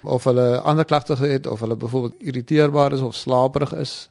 of 0.03 0.23
hulle 0.23 0.59
ander 0.59 0.85
klagte 0.85 1.15
het 1.15 1.47
of 1.47 1.59
hulle 1.59 1.75
byvoorbeeld 1.75 2.21
irriteerbaar 2.21 2.93
is 2.93 3.01
of 3.01 3.15
slaperig 3.15 3.73
is. 3.73 4.09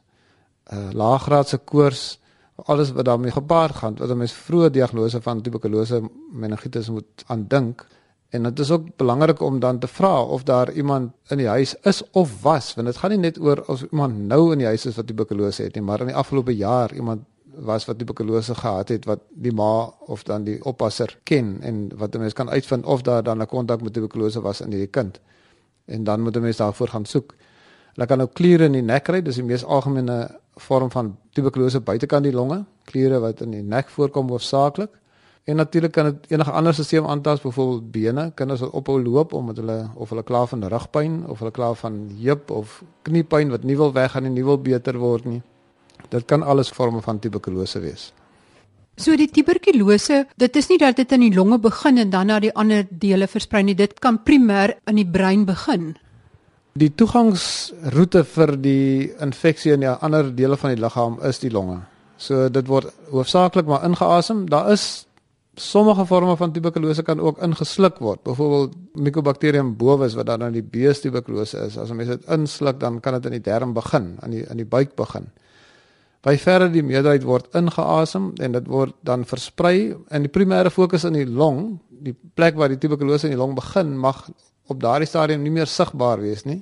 'n 0.70 0.76
uh, 0.76 0.92
Laaggraadse 0.92 1.58
koors, 1.58 2.18
alles 2.54 2.92
wat 2.92 3.04
daarmee 3.04 3.30
gepaard 3.30 3.74
gaan, 3.74 3.96
wat 3.98 4.10
'n 4.10 4.16
mens 4.16 4.32
vroeë 4.32 4.70
diagnose 4.70 5.20
van 5.20 5.42
tuberkulose 5.42 6.02
meningitis 6.32 6.88
moet 6.88 7.24
aandink. 7.26 7.86
En 8.28 8.42
dit 8.42 8.58
is 8.58 8.70
ook 8.70 8.96
belangrik 8.96 9.40
om 9.40 9.58
dan 9.60 9.78
te 9.78 9.86
vra 9.86 10.22
of 10.22 10.42
daar 10.42 10.72
iemand 10.72 11.12
in 11.28 11.36
die 11.36 11.48
huis 11.48 11.74
is 11.82 12.10
of 12.10 12.42
was, 12.42 12.74
want 12.74 12.86
dit 12.86 12.96
gaan 12.96 13.10
nie 13.10 13.18
net 13.18 13.40
oor 13.40 13.64
of 13.66 13.82
iemand 13.90 14.18
nou 14.18 14.52
in 14.52 14.58
die 14.58 14.66
huis 14.66 14.86
is 14.86 14.96
wat 14.96 15.06
tuberkulose 15.06 15.62
het 15.62 15.74
nie, 15.74 15.82
maar 15.82 16.00
in 16.00 16.06
die 16.06 16.16
afgelope 16.16 16.56
jaar 16.56 16.94
iemand 16.94 17.20
was 17.54 17.84
wat 17.84 17.98
tuberkulose 17.98 18.54
gehad 18.54 18.88
het 18.88 19.04
wat 19.04 19.20
die 19.28 19.52
ma 19.52 19.92
of 20.06 20.22
dan 20.22 20.44
die 20.44 20.64
oppasser 20.64 21.18
ken 21.22 21.58
en 21.60 21.90
wat 21.96 22.14
'n 22.14 22.18
mens 22.18 22.32
kan 22.32 22.50
uitvind 22.50 22.84
of 22.84 23.02
daar 23.02 23.22
dan 23.22 23.42
'n 23.42 23.46
kontak 23.46 23.82
met 23.82 23.92
tuberkulose 23.92 24.40
was 24.40 24.60
in 24.60 24.70
die 24.70 24.86
kind. 24.86 25.20
En 25.84 26.04
dan 26.04 26.20
moet 26.20 26.36
'n 26.36 26.40
mens 26.40 26.56
daarvoor 26.56 26.88
gaan 26.88 27.04
soek. 27.04 27.34
Hulle 27.94 28.06
kan 28.06 28.20
ook 28.20 28.34
kliere 28.34 28.64
in 28.64 28.72
die 28.72 28.82
nek 28.82 29.04
kry, 29.04 29.22
dis 29.22 29.34
die 29.34 29.44
mees 29.44 29.64
algemene 29.64 30.38
vorm 30.56 30.90
van 30.90 31.16
tuberkulose 31.32 31.80
buitekant 31.80 32.24
die 32.24 32.32
longe, 32.32 32.64
kliere 32.84 33.18
wat 33.20 33.40
in 33.40 33.50
die 33.50 33.62
nek 33.62 33.88
voorkom 33.88 34.28
hoofsaaklik. 34.28 34.90
En 35.44 35.56
natuurlik 35.56 35.92
kan 35.92 36.04
dit 36.04 36.30
enige 36.30 36.50
ander 36.50 36.74
stelsel 36.74 37.08
aantas, 37.08 37.40
byvoorbeeld 37.40 37.90
bene, 37.90 38.30
kinders 38.34 38.60
wat 38.60 38.70
ophou 38.70 39.02
loop 39.02 39.32
omdat 39.32 39.56
hulle 39.56 39.88
of 39.94 40.08
hulle 40.08 40.22
klaar 40.22 40.46
van 40.46 40.64
rugpyn 40.64 41.24
of 41.28 41.38
hulle 41.38 41.50
klaar 41.50 41.74
van 41.74 42.10
heup 42.20 42.50
of 42.50 42.82
kniepyn 43.02 43.50
wat 43.50 43.62
nie 43.62 43.76
wil 43.76 43.92
weggaan 43.92 44.24
en 44.24 44.32
nie 44.32 44.44
wil 44.44 44.58
beter 44.58 44.98
word 44.98 45.24
nie. 45.24 45.42
Dit 46.10 46.26
kan 46.26 46.42
alles 46.42 46.68
vorme 46.68 47.00
van 47.00 47.18
tuberkulose 47.18 47.80
wees. 47.80 48.12
So 48.96 49.16
die 49.16 49.28
tuberkulose, 49.32 50.26
dit 50.36 50.56
is 50.56 50.68
nie 50.68 50.78
dat 50.78 50.96
dit 50.96 51.12
in 51.16 51.20
die 51.20 51.34
longe 51.34 51.58
begin 51.58 51.98
en 51.98 52.10
dan 52.10 52.28
na 52.28 52.38
die 52.40 52.52
ander 52.54 52.84
dele 52.90 53.26
versprei 53.26 53.62
nie. 53.64 53.74
Dit 53.74 54.00
kan 54.00 54.20
primêr 54.20 54.76
in 54.86 55.00
die 55.00 55.08
brein 55.08 55.46
begin. 55.48 55.94
Die 56.76 56.90
toegangsroete 56.96 58.24
vir 58.24 58.56
die 58.60 59.12
infeksie 59.20 59.74
in 59.74 59.84
die 59.84 59.92
ander 59.92 60.28
dele 60.36 60.56
van 60.56 60.74
die 60.74 60.80
liggaam 60.80 61.18
is 61.24 61.40
die 61.40 61.52
longe. 61.52 61.80
So 62.16 62.48
dit 62.52 62.68
word 62.68 62.92
hoofsaaklik 63.10 63.66
maar 63.66 63.84
ingeasem. 63.88 64.46
Daar 64.48 64.70
is 64.72 65.06
sommige 65.56 66.06
forme 66.06 66.36
van 66.36 66.52
tuberkulose 66.52 67.02
kan 67.02 67.20
ook 67.20 67.42
ingesluk 67.42 67.98
word. 67.98 68.22
Byvoorbeeld 68.22 68.76
Mycobacterium 68.94 69.76
bovis 69.76 70.14
wat 70.14 70.26
dan 70.26 70.42
in 70.42 70.52
die 70.52 70.64
bees 70.64 71.00
tuberkulose 71.00 71.58
is. 71.66 71.78
As 71.78 71.90
'n 71.90 71.96
mens 71.96 72.08
dit 72.08 72.24
insluk, 72.28 72.80
dan 72.80 73.00
kan 73.00 73.12
dit 73.14 73.24
in 73.24 73.40
die 73.40 73.50
darm 73.50 73.72
begin, 73.72 74.18
in 74.22 74.30
die 74.30 74.44
in 74.48 74.56
die 74.56 74.68
buik 74.68 74.94
begin. 74.96 75.32
By 76.22 76.36
verre 76.38 76.68
die 76.70 76.84
meerderheid 76.86 77.24
word 77.26 77.48
ingeasem 77.58 78.28
en 78.38 78.52
dit 78.54 78.66
word 78.70 78.94
dan 79.02 79.24
versprei 79.26 79.90
en 79.90 80.22
die 80.22 80.30
primêre 80.30 80.70
fokus 80.70 81.02
in 81.08 81.16
die 81.18 81.26
long, 81.26 81.80
die 81.90 82.14
plek 82.14 82.54
waar 82.54 82.70
die 82.70 82.78
tuberkulose 82.78 83.26
in 83.26 83.34
die 83.34 83.40
long 83.40 83.56
begin, 83.58 83.96
mag 83.98 84.28
op 84.70 84.78
daardie 84.78 85.08
stadium 85.10 85.42
nie 85.42 85.50
meer 85.50 85.66
sigbaar 85.66 86.22
wees 86.22 86.44
nie. 86.46 86.60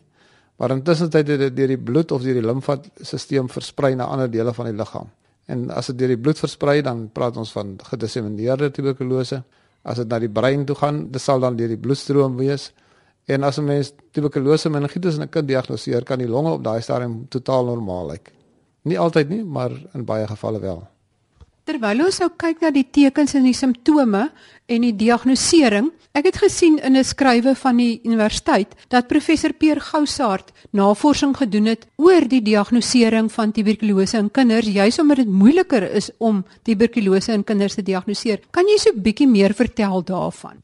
Maar 0.57 0.73
intussen 0.79 1.11
het 1.12 1.26
dit 1.26 1.57
deur 1.57 1.73
die 1.75 1.81
bloed 1.81 2.12
of 2.12 2.25
deur 2.25 2.40
die 2.40 2.45
limfasisteem 2.45 3.52
versprei 3.52 3.95
na 3.97 4.09
ander 4.12 4.33
dele 4.33 4.52
van 4.57 4.71
die 4.71 4.76
liggaam. 4.76 5.12
En 5.52 5.69
as 5.76 5.93
dit 5.93 5.99
deur 6.02 6.14
die 6.14 6.21
bloed 6.21 6.40
versprei, 6.40 6.81
dan 6.85 7.07
praat 7.12 7.37
ons 7.40 7.52
van 7.52 7.76
gedissemineerde 7.93 8.71
tuberkulose. 8.76 9.43
As 9.83 10.00
dit 10.00 10.09
na 10.09 10.19
die 10.21 10.33
brein 10.33 10.64
toe 10.69 10.76
gaan, 10.76 11.07
dit 11.12 11.21
sal 11.21 11.40
dan 11.40 11.57
deur 11.57 11.69
die 11.69 11.81
bloedstroom 11.81 12.37
wees. 12.40 12.71
En 13.29 13.45
as 13.45 13.59
'n 13.59 13.64
mens 13.64 13.93
tuberkulose 14.12 14.71
meningitis 14.71 15.17
in 15.17 15.23
'n 15.23 15.29
kind 15.29 15.49
diagnoseer, 15.49 16.05
kan 16.05 16.19
die 16.19 16.29
longe 16.29 16.50
op 16.50 16.64
daai 16.64 16.81
stadium 16.81 17.26
totaal 17.29 17.64
normaal 17.64 18.11
lyk. 18.11 18.33
Nie 18.82 18.99
altyd 18.99 19.28
nie, 19.28 19.44
maar 19.44 19.75
in 19.94 20.04
baie 20.04 20.26
gevalle 20.26 20.60
wel. 20.60 20.82
Terwyl 21.68 22.00
ons 22.02 22.18
nou 22.18 22.30
kyk 22.40 22.62
na 22.64 22.70
die 22.75 22.87
tekens 22.88 23.37
en 23.38 23.44
die 23.46 23.54
simptome 23.54 24.25
en 24.70 24.84
die 24.87 24.94
diagnostisering, 24.96 25.90
ek 26.16 26.30
het 26.30 26.38
gesien 26.42 26.78
in 26.82 26.96
'n 26.96 27.04
skrywe 27.04 27.54
van 27.54 27.76
die 27.76 28.00
universiteit 28.04 28.75
dat 28.88 29.06
professor 29.08 29.52
Peer 29.52 29.80
Gousaard 29.80 30.50
navorsing 30.72 31.37
gedoen 31.37 31.66
het 31.66 31.87
oor 31.96 32.26
die 32.26 32.42
diagnostisering 32.42 33.30
van 33.30 33.52
tuberkulose 33.52 34.18
in 34.18 34.30
kinders, 34.30 34.66
juis 34.66 34.99
omdat 34.99 35.16
dit 35.16 35.28
moeiliker 35.28 35.82
is 35.82 36.10
om 36.18 36.44
tuberkulose 36.62 37.32
in 37.32 37.44
kinders 37.44 37.75
te 37.75 37.82
diagnoseer. 37.82 38.40
Kan 38.50 38.64
jy 38.66 38.78
so 38.78 38.90
'n 38.90 39.02
bietjie 39.02 39.28
meer 39.28 39.54
vertel 39.54 40.02
daarvan? 40.02 40.62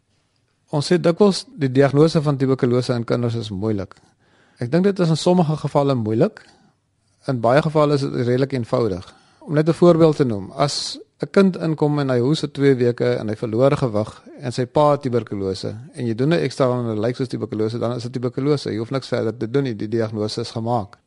Ons 0.70 0.92
sê 0.92 0.98
dikwels 0.98 1.46
die 1.56 1.72
diagnose 1.72 2.22
van 2.22 2.36
tuberkulose 2.36 2.94
in 2.94 3.04
kinders 3.04 3.34
is 3.34 3.50
moeilik. 3.50 3.94
Ek 4.58 4.70
dink 4.72 4.84
dit 4.84 4.98
is 4.98 5.08
in 5.08 5.16
sommige 5.16 5.56
gevalle 5.56 5.94
moeilik 5.94 6.40
in 7.26 7.40
baie 7.40 7.62
gevalle 7.62 7.94
is 7.94 8.00
dit 8.00 8.12
redelik 8.12 8.52
eenvoudig. 8.52 9.14
Om 9.38 9.54
net 9.54 9.68
'n 9.68 9.72
voorbeeld 9.72 10.16
te 10.16 10.24
noem, 10.24 10.50
as 10.50 10.98
'n 11.18 11.30
kind 11.30 11.56
inkom 11.56 11.98
en 11.98 12.08
hy 12.08 12.18
hoes 12.18 12.40
vir 12.40 12.50
2 12.52 12.74
weke 12.74 13.14
en 13.14 13.28
hy 13.28 13.36
verloor 13.36 13.76
gewig 13.76 14.22
en 14.40 14.52
sy 14.52 14.66
pa 14.66 14.90
het 14.90 15.02
tuberkulose 15.02 15.74
en 15.94 16.06
jy 16.06 16.14
doen 16.14 16.28
'n 16.28 16.42
ekstra 16.44 16.78
en 16.78 16.86
dit 16.94 16.98
lyk 16.98 17.16
soos 17.16 17.28
tuberkulose, 17.28 17.78
dan 17.78 17.96
is 17.96 18.02
dit 18.02 18.12
tuberkulose. 18.12 18.70
Jy 18.70 18.78
hoef 18.78 18.90
niks 18.90 19.08
verder 19.08 19.36
te 19.36 19.50
doen 19.50 19.62
nie, 19.62 19.76
die 19.76 19.88
diagnose 19.88 20.40
is 20.40 20.50
gemaak. 20.50 20.98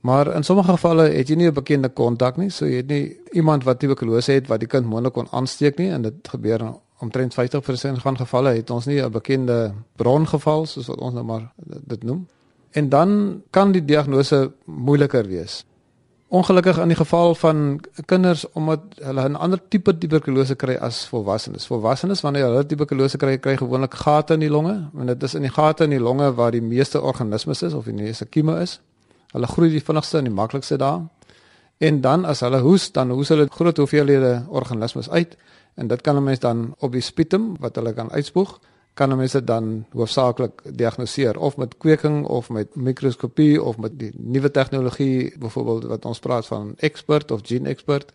Maar 0.00 0.34
in 0.34 0.42
sommige 0.42 0.70
gevalle 0.70 1.10
het 1.10 1.28
jy 1.28 1.36
nie 1.36 1.46
'n 1.46 1.54
bekende 1.54 1.88
kontak 1.88 2.36
nie, 2.36 2.50
so 2.50 2.66
jy 2.66 2.76
het 2.76 2.88
nie 2.88 3.16
iemand 3.32 3.64
wat 3.64 3.78
tuberkulose 3.78 4.32
het 4.32 4.46
wat 4.46 4.60
die 4.60 4.68
kind 4.68 4.86
moontlik 4.86 5.12
kon 5.12 5.28
aansteek 5.30 5.78
nie 5.78 5.90
en 5.90 6.02
dit 6.02 6.28
gebeur 6.28 6.74
omtrent 6.98 7.34
50% 7.34 8.00
van 8.02 8.16
gevalle 8.16 8.54
het 8.56 8.70
ons 8.70 8.86
nie 8.86 9.02
'n 9.02 9.10
bekende 9.10 9.74
brongeval 9.96 10.66
soos 10.66 10.86
wat 10.86 10.98
ons 10.98 11.14
nou 11.14 11.24
maar 11.24 11.52
dit 11.86 12.02
noem. 12.02 12.26
En 12.76 12.88
dan 12.88 13.42
kan 13.50 13.72
die 13.72 13.84
diagnose 13.84 14.52
moeiliker 14.64 15.24
wees. 15.26 15.62
Ongelukkig 16.28 16.76
in 16.82 16.90
die 16.92 16.98
geval 16.98 17.34
van 17.34 17.80
kinders 18.04 18.42
omdat 18.52 18.80
hulle 19.00 19.28
'n 19.28 19.34
ander 19.34 19.60
tipe 19.68 19.98
tuberkulose 19.98 20.54
kry 20.54 20.74
as 20.74 21.06
volwassenes. 21.08 21.66
Volwassenes 21.66 22.20
wanneer 22.20 22.44
hulle 22.44 22.66
tuberkulose 22.66 23.16
kry, 23.16 23.38
kry 23.38 23.56
gewoonlik 23.56 23.94
gate 23.94 24.34
in 24.34 24.40
die 24.40 24.50
longe, 24.50 24.88
want 24.92 25.06
dit 25.06 25.22
is 25.22 25.34
in 25.34 25.42
die 25.42 25.50
gate 25.50 25.84
in 25.84 25.90
die 25.90 26.00
longe 26.00 26.34
waar 26.34 26.50
die 26.50 26.62
meeste 26.62 27.00
organismes 27.00 27.62
is 27.62 27.72
of 27.72 27.84
die 27.84 27.94
meeste 27.94 28.26
kieme 28.26 28.60
is. 28.60 28.80
Hulle 29.32 29.46
groei 29.46 29.70
die 29.70 29.84
vinnigste 29.84 30.18
en 30.18 30.24
die 30.24 30.34
maklikste 30.34 30.76
daar. 30.76 31.00
En 31.78 32.00
dan 32.00 32.24
as 32.24 32.40
hulle 32.40 32.60
hoes, 32.60 32.92
dan 32.92 33.10
hoes 33.10 33.28
hulle 33.28 33.46
groot 33.50 33.76
hoeveelhede 33.76 34.44
organismes 34.48 35.10
uit 35.10 35.36
en 35.74 35.86
dit 35.86 36.00
kan 36.00 36.16
'n 36.16 36.24
mens 36.24 36.38
dan 36.38 36.74
op 36.78 36.92
die 36.92 37.00
sputum 37.00 37.56
wat 37.60 37.76
hulle 37.76 37.92
kan 37.92 38.10
uitspoeg 38.10 38.60
kan 38.96 39.12
mense 39.16 39.42
dan 39.44 39.84
hoofsaaklik 39.92 40.62
diagnoseer 40.72 41.36
of 41.38 41.56
met 41.60 41.74
kweking 41.76 42.22
of 42.32 42.48
met 42.48 42.76
mikroskopie 42.76 43.62
of 43.62 43.76
met 43.76 43.98
die 44.00 44.10
nuwe 44.16 44.50
tegnologie 44.50 45.34
byvoorbeeld 45.38 45.84
wat 45.90 46.04
ons 46.08 46.20
praat 46.24 46.46
van 46.46 46.72
expert 46.76 47.30
of 47.30 47.40
gene 47.44 47.68
expert. 47.68 48.12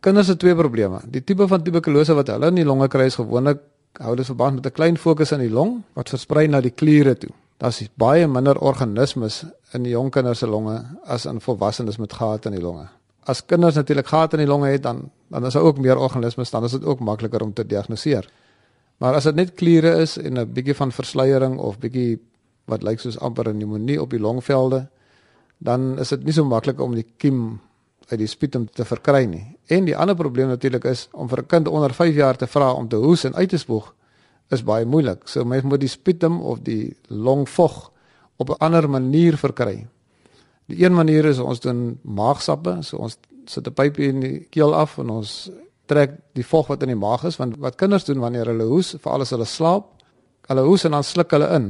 Kinders 0.00 0.26
het 0.26 0.38
twee 0.42 0.54
probleme. 0.54 0.98
Die 1.10 1.22
tipe 1.24 1.46
van 1.46 1.62
tuberkulose 1.62 2.14
wat 2.18 2.32
hulle 2.34 2.50
in 2.50 2.58
die 2.58 2.66
longe 2.66 2.88
kry 2.90 3.06
is 3.06 3.18
gewoonlik 3.20 3.62
hou 4.02 4.14
dit 4.18 4.26
verband 4.26 4.58
met 4.58 4.66
'n 4.66 4.74
klein 4.74 4.98
fokus 4.98 5.32
in 5.32 5.40
die 5.40 5.50
long 5.50 5.82
wat 5.94 6.08
versprei 6.08 6.46
na 6.46 6.60
die 6.60 6.74
kliere 6.74 7.14
toe. 7.14 7.30
Daar's 7.56 7.88
baie 7.94 8.26
minder 8.26 8.58
organismes 8.58 9.44
in 9.72 9.82
die 9.82 9.92
jong 9.92 10.10
kinders 10.10 10.38
se 10.38 10.46
longe 10.46 10.84
as 11.04 11.26
in 11.26 11.40
volwassenes 11.40 11.96
met 11.96 12.12
gate 12.12 12.48
in 12.48 12.54
die 12.54 12.62
longe. 12.62 12.88
As 13.24 13.46
kinders 13.46 13.74
natuurlik 13.74 14.06
gate 14.06 14.36
in 14.36 14.44
die 14.44 14.52
longe 14.52 14.68
het 14.68 14.82
dan 14.82 15.10
dan 15.28 15.46
is 15.46 15.52
daar 15.52 15.62
ook 15.62 15.78
meer 15.78 15.98
organismes 15.98 16.50
dan 16.50 16.64
is 16.64 16.70
dit 16.70 16.84
ook 16.84 17.00
makliker 17.00 17.42
om 17.42 17.52
te 17.52 17.66
diagnoseer. 17.66 18.28
Maar 18.98 19.14
as 19.14 19.24
dit 19.24 19.34
net 19.34 19.54
kliere 19.54 19.96
is 20.00 20.16
en 20.16 20.38
'n 20.38 20.52
bietjie 20.52 20.74
van 20.74 20.92
versleiering 20.92 21.58
of 21.58 21.78
bietjie 21.78 22.18
wat 22.64 22.82
lyk 22.82 23.00
soos 23.00 23.18
amper 23.18 23.48
'n 23.48 23.58
pneumonie 23.58 24.00
op 24.02 24.10
die 24.10 24.20
longvelde, 24.20 24.88
dan 25.58 25.98
is 25.98 26.08
dit 26.08 26.24
nie 26.24 26.32
so 26.32 26.44
maklik 26.44 26.80
om 26.80 26.94
die 26.94 27.06
kiem 27.16 27.60
uit 28.08 28.18
die 28.18 28.26
sputum 28.26 28.68
te 28.70 28.84
verkry 28.84 29.24
nie. 29.24 29.56
En 29.66 29.84
die 29.84 29.96
ander 29.96 30.14
probleem 30.14 30.48
natuurlik 30.48 30.84
is 30.84 31.08
om 31.12 31.28
vir 31.28 31.38
'n 31.38 31.46
kind 31.46 31.68
onder 31.68 31.94
5 31.94 32.14
jaar 32.14 32.36
te 32.36 32.46
vra 32.46 32.72
om 32.72 32.88
te 32.88 32.96
hoes 32.96 33.24
en 33.24 33.34
uit 33.34 33.48
te 33.48 33.58
spoeg 33.58 33.94
is 34.50 34.62
baie 34.62 34.84
moeilik. 34.84 35.28
So 35.28 35.44
mens 35.44 35.62
moet 35.62 35.80
die 35.80 35.88
sputum 35.88 36.40
of 36.40 36.60
die 36.60 36.96
longvog 37.08 37.92
op 38.36 38.50
'n 38.50 38.58
ander 38.58 38.90
manier 38.90 39.36
verkry. 39.36 39.86
Die 40.66 40.84
een 40.84 40.94
manier 40.94 41.24
is 41.24 41.38
ons 41.38 41.60
doen 41.60 41.98
maagsappe, 42.02 42.78
so 42.80 42.96
ons 42.96 43.18
sit 43.44 43.66
'n 43.66 43.72
pypie 43.72 44.08
in 44.08 44.20
die 44.20 44.46
keel 44.50 44.74
af 44.74 44.98
en 44.98 45.10
ons 45.10 45.50
trek 45.86 46.16
die 46.38 46.46
vog 46.46 46.70
wat 46.72 46.82
in 46.82 46.92
die 46.94 47.00
maag 47.00 47.24
is 47.24 47.38
want 47.40 47.56
wat 47.62 47.78
kinders 47.80 48.04
doen 48.04 48.22
wanneer 48.22 48.46
hulle 48.52 48.68
hoes 48.70 48.94
veral 49.02 49.24
as 49.24 49.34
hulle 49.34 49.48
slaap 49.48 49.90
hulle 50.48 50.64
hoes 50.66 50.84
en 50.84 50.96
dan 50.96 51.04
sluk 51.04 51.30
hulle 51.36 51.48
in 51.58 51.68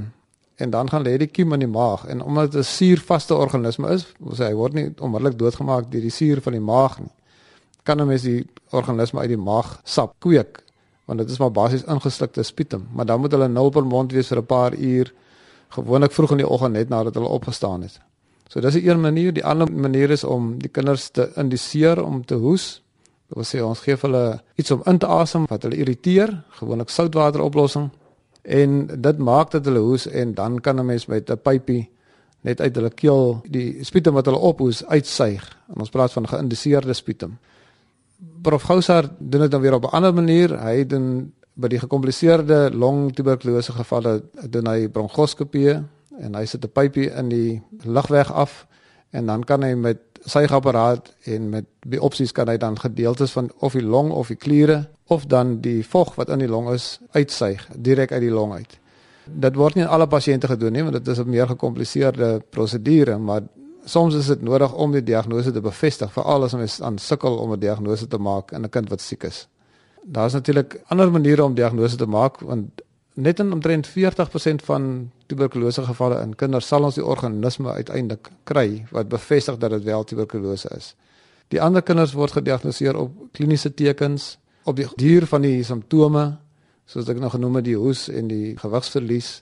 en 0.56 0.70
dan 0.70 0.88
gaan 0.88 1.04
lê 1.04 1.16
die 1.20 1.28
kiem 1.28 1.52
in 1.52 1.64
die 1.66 1.73
maag 1.73 2.06
en 2.12 2.23
omdat 2.23 2.52
dit 2.52 2.61
'n 2.61 2.64
suurvaste 2.64 3.35
organisme 3.35 3.88
is 3.92 4.06
sê 4.38 4.49
hy 4.49 4.54
word 4.54 4.75
nie 4.75 4.94
onmiddellik 4.99 5.38
doodgemaak 5.38 5.90
deur 5.90 6.02
die 6.02 6.16
suur 6.20 6.40
van 6.40 6.52
die 6.52 6.66
maag 6.73 6.99
nie 7.00 7.12
kan 7.85 8.00
'n 8.00 8.06
mens 8.06 8.23
die 8.23 8.46
organisme 8.70 9.20
uit 9.20 9.28
die 9.28 9.44
maag 9.50 9.80
sap 9.85 10.14
kweek 10.20 10.62
want 11.06 11.18
dit 11.18 11.30
is 11.30 11.38
maar 11.38 11.52
basies 11.52 11.85
ingeslukte 11.85 12.42
sputum 12.42 12.88
maar 12.92 13.06
dan 13.06 13.20
moet 13.20 13.32
hulle 13.32 13.49
nul 13.49 13.70
per 13.70 13.85
mond 13.85 14.12
wees 14.12 14.28
vir 14.28 14.38
'n 14.38 14.46
paar 14.46 14.75
uur 14.75 15.12
gewoonlik 15.68 16.12
vroeg 16.12 16.37
in 16.37 16.42
die 16.42 16.49
oggend 16.49 16.76
net 16.76 16.88
nadat 16.88 17.14
hulle 17.18 17.28
opgestaan 17.28 17.82
het. 17.87 18.00
So 18.49 18.61
dis 18.61 18.75
'n 18.75 18.88
een 18.88 19.00
manier. 19.00 19.32
Die 19.32 19.44
ander 19.44 19.73
manier 19.73 20.11
is 20.11 20.25
om 20.25 20.58
die 20.58 20.68
kinders 20.68 21.08
te 21.08 21.32
indiseer 21.37 22.04
om 22.04 22.25
te 22.25 22.35
hoes 22.35 22.82
Dit 23.37 23.45
wil 23.45 23.61
sê 23.61 23.61
ons 23.61 23.81
gee 23.85 23.97
hulle 24.00 24.40
iets 24.57 24.71
om 24.73 24.83
in 24.88 24.97
te 24.97 25.09
asem 25.12 25.43
wat 25.50 25.66
hulle 25.66 25.76
irriteer, 25.76 26.31
gewoonlik 26.57 26.88
soutwateroplossing 26.88 27.90
en 28.49 28.76
dit 28.88 29.19
maak 29.21 29.50
dat 29.52 29.66
hulle 29.69 29.83
hoes 29.85 30.07
en 30.09 30.33
dan 30.35 30.57
kan 30.61 30.81
'n 30.81 30.87
mens 30.87 31.05
met 31.07 31.28
'n 31.31 31.37
pypie 31.37 31.90
net 32.40 32.61
uit 32.61 32.75
hulle 32.75 32.90
keel 32.90 33.43
die 33.45 33.85
sputum 33.85 34.14
wat 34.14 34.25
hulle 34.25 34.38
ophoes 34.38 34.85
uitsuig. 34.87 35.45
En 35.69 35.81
ons 35.81 35.90
praat 35.90 36.12
van 36.12 36.28
geïndiseerde 36.28 36.95
sputum. 36.95 37.38
Prof 38.43 38.62
Gousaar 38.62 39.11
doen 39.19 39.40
dit 39.40 39.50
dan 39.50 39.61
weer 39.61 39.75
op 39.75 39.85
'n 39.85 39.97
ander 39.97 40.14
manier. 40.14 40.61
Hy 40.62 40.87
doen 40.87 41.33
by 41.55 41.69
die 41.69 41.78
gekompliseerde 41.78 42.71
longtuberkulose 42.73 43.73
gevalle 43.73 44.23
doen 44.49 44.66
hy 44.66 44.88
bronkoskopie 44.88 45.85
en 46.19 46.35
hy 46.35 46.45
sit 46.47 46.64
'n 46.64 46.73
pypie 46.73 47.11
in 47.11 47.28
die 47.28 47.62
lugweg 47.85 48.33
af 48.33 48.66
en 49.11 49.26
dan 49.26 49.45
kan 49.45 49.62
hy 49.62 49.75
met 49.75 49.99
suigapparaat 50.26 51.12
en 51.30 51.49
met 51.50 51.66
biopsies 51.87 52.33
kan 52.35 52.49
hy 52.50 52.56
dan 52.59 52.78
gedeeltes 52.78 53.33
van 53.37 53.50
of 53.64 53.76
die 53.78 53.85
long 53.85 54.11
of 54.11 54.33
die 54.33 54.38
kliere 54.38 54.87
of 55.06 55.26
dan 55.30 55.61
die 55.62 55.85
vog 55.87 56.14
wat 56.18 56.33
in 56.35 56.42
die 56.42 56.50
long 56.50 56.71
is 56.73 56.99
uitsuig 57.14 57.68
direk 57.75 58.12
uit 58.12 58.25
die 58.25 58.33
long 58.35 58.52
uit. 58.59 58.78
Dit 59.26 59.59
word 59.59 59.75
nie 59.75 59.85
in 59.85 59.90
alle 59.90 60.06
pasiënte 60.11 60.50
gedoen 60.50 60.75
nie 60.75 60.83
want 60.87 60.99
dit 60.99 61.09
is 61.09 61.18
'n 61.18 61.30
meer 61.30 61.47
gekompliseerde 61.47 62.42
prosedure, 62.50 63.18
maar 63.18 63.42
soms 63.85 64.14
is 64.14 64.26
dit 64.26 64.42
nodig 64.42 64.75
om 64.75 64.92
die 64.92 65.02
diagnose 65.02 65.52
te 65.52 65.61
bevestig 65.61 66.12
veral 66.12 66.45
as 66.45 66.54
ons 66.54 66.80
aan 66.83 66.99
sukkel 66.99 67.38
om 67.38 67.52
'n 67.52 67.61
diagnose 67.61 68.06
te 68.06 68.18
maak 68.18 68.52
in 68.52 68.64
'n 68.64 68.71
kind 68.71 68.90
wat 68.90 69.00
siek 69.00 69.25
is. 69.25 69.49
Daar's 70.02 70.33
natuurlik 70.33 70.80
ander 70.87 71.11
maniere 71.11 71.45
om 71.45 71.54
diagnose 71.54 71.97
te 71.97 72.06
maak 72.06 72.40
want 72.40 72.83
net 73.16 73.40
in 73.40 73.52
omtrent 73.52 73.88
40% 73.88 74.64
van 74.68 75.11
tuberkulose 75.26 75.82
gevalle 75.87 76.20
in 76.20 76.35
kinders 76.37 76.68
sal 76.68 76.85
ons 76.85 76.99
die 76.99 77.04
organisme 77.04 77.73
uiteindelik 77.73 78.28
kry 78.44 78.85
wat 78.92 79.08
bevestig 79.08 79.56
dat 79.62 79.73
dit 79.73 79.87
wel 79.88 80.04
tuberkulose 80.04 80.68
is. 80.76 80.94
Die 81.49 81.62
ander 81.62 81.82
kinders 81.82 82.12
word 82.12 82.37
gediagnoseer 82.37 82.99
op 82.99 83.14
kliniese 83.32 83.73
tekens 83.75 84.37
op 84.66 84.76
die 84.76 84.88
duur 84.99 85.26
van 85.30 85.46
die 85.46 85.62
simptome 85.64 86.26
soos 86.87 87.08
ek 87.08 87.18
nou 87.23 87.30
genoem 87.32 87.61
het 87.61 87.68
die 87.70 87.78
hoes 87.78 88.06
en 88.12 88.28
die 88.30 88.54
gewigsverlies 88.61 89.40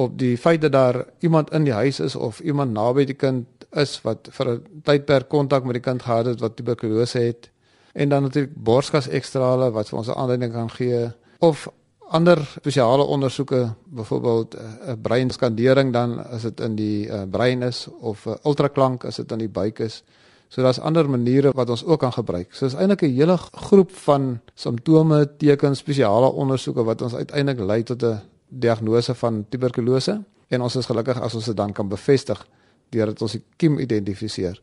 op 0.00 0.14
die 0.20 0.36
feit 0.36 0.62
dat 0.62 0.72
daar 0.72 1.02
iemand 1.24 1.50
in 1.56 1.64
die 1.64 1.74
huis 1.74 2.00
is 2.04 2.16
of 2.16 2.40
iemand 2.40 2.76
naby 2.76 3.06
die 3.08 3.16
kind 3.16 3.66
is 3.72 3.98
wat 4.04 4.28
vir 4.32 4.50
'n 4.54 4.82
tydperk 4.84 5.28
kontak 5.28 5.64
met 5.64 5.74
die 5.74 5.86
kind 5.88 6.02
gehad 6.02 6.26
het 6.26 6.40
wat 6.40 6.56
tuberkulose 6.56 7.18
het 7.18 7.50
en 7.94 8.08
dan 8.08 8.22
natuurlik 8.22 8.54
borskas 8.54 9.08
ekstrale 9.08 9.70
wat 9.70 9.88
vir 9.88 9.98
ons 9.98 10.08
aanleiding 10.08 10.52
kan 10.52 10.70
gee 10.70 11.10
of 11.38 11.68
ander 12.08 12.38
spesiale 12.44 13.02
ondersoeke 13.02 13.74
byvoorbeeld 13.84 14.54
'n 14.54 14.90
uh, 14.90 14.94
breinskandering 15.02 15.92
dan 15.92 16.26
as 16.26 16.42
dit 16.42 16.60
in 16.60 16.74
die 16.76 17.06
uh, 17.06 17.22
brein 17.30 17.62
is 17.62 17.88
of 18.00 18.26
'n 18.26 18.28
uh, 18.28 18.34
ultraklank 18.44 19.04
as 19.04 19.16
dit 19.16 19.32
in 19.32 19.38
die 19.38 19.48
buik 19.48 19.78
is 19.78 20.04
So 20.48 20.62
daar's 20.62 20.78
ander 20.78 21.10
maniere 21.10 21.50
wat 21.54 21.70
ons 21.70 21.84
ook 21.84 22.00
kan 22.00 22.12
gebruik. 22.12 22.54
So 22.54 22.66
dis 22.66 22.74
eintlik 22.74 23.02
'n 23.02 23.14
hele 23.14 23.36
groep 23.36 23.90
van 23.90 24.40
simptome, 24.54 25.36
tekens, 25.36 25.78
spesiale 25.78 26.32
ondersoeke 26.32 26.84
wat 26.84 27.02
ons 27.02 27.14
uiteindelik 27.14 27.60
lei 27.60 27.82
tot 27.82 28.02
'n 28.02 28.20
diagnose 28.48 29.14
van 29.14 29.46
tuberkulose 29.48 30.22
en 30.48 30.60
ons 30.60 30.76
is 30.76 30.86
gelukkig 30.86 31.20
as 31.20 31.34
ons 31.34 31.44
dit 31.44 31.56
dan 31.56 31.72
kan 31.72 31.88
bevestig 31.88 32.46
deurdat 32.88 33.22
ons 33.22 33.32
die 33.32 33.42
kiem 33.56 33.78
identifiseer. 33.78 34.62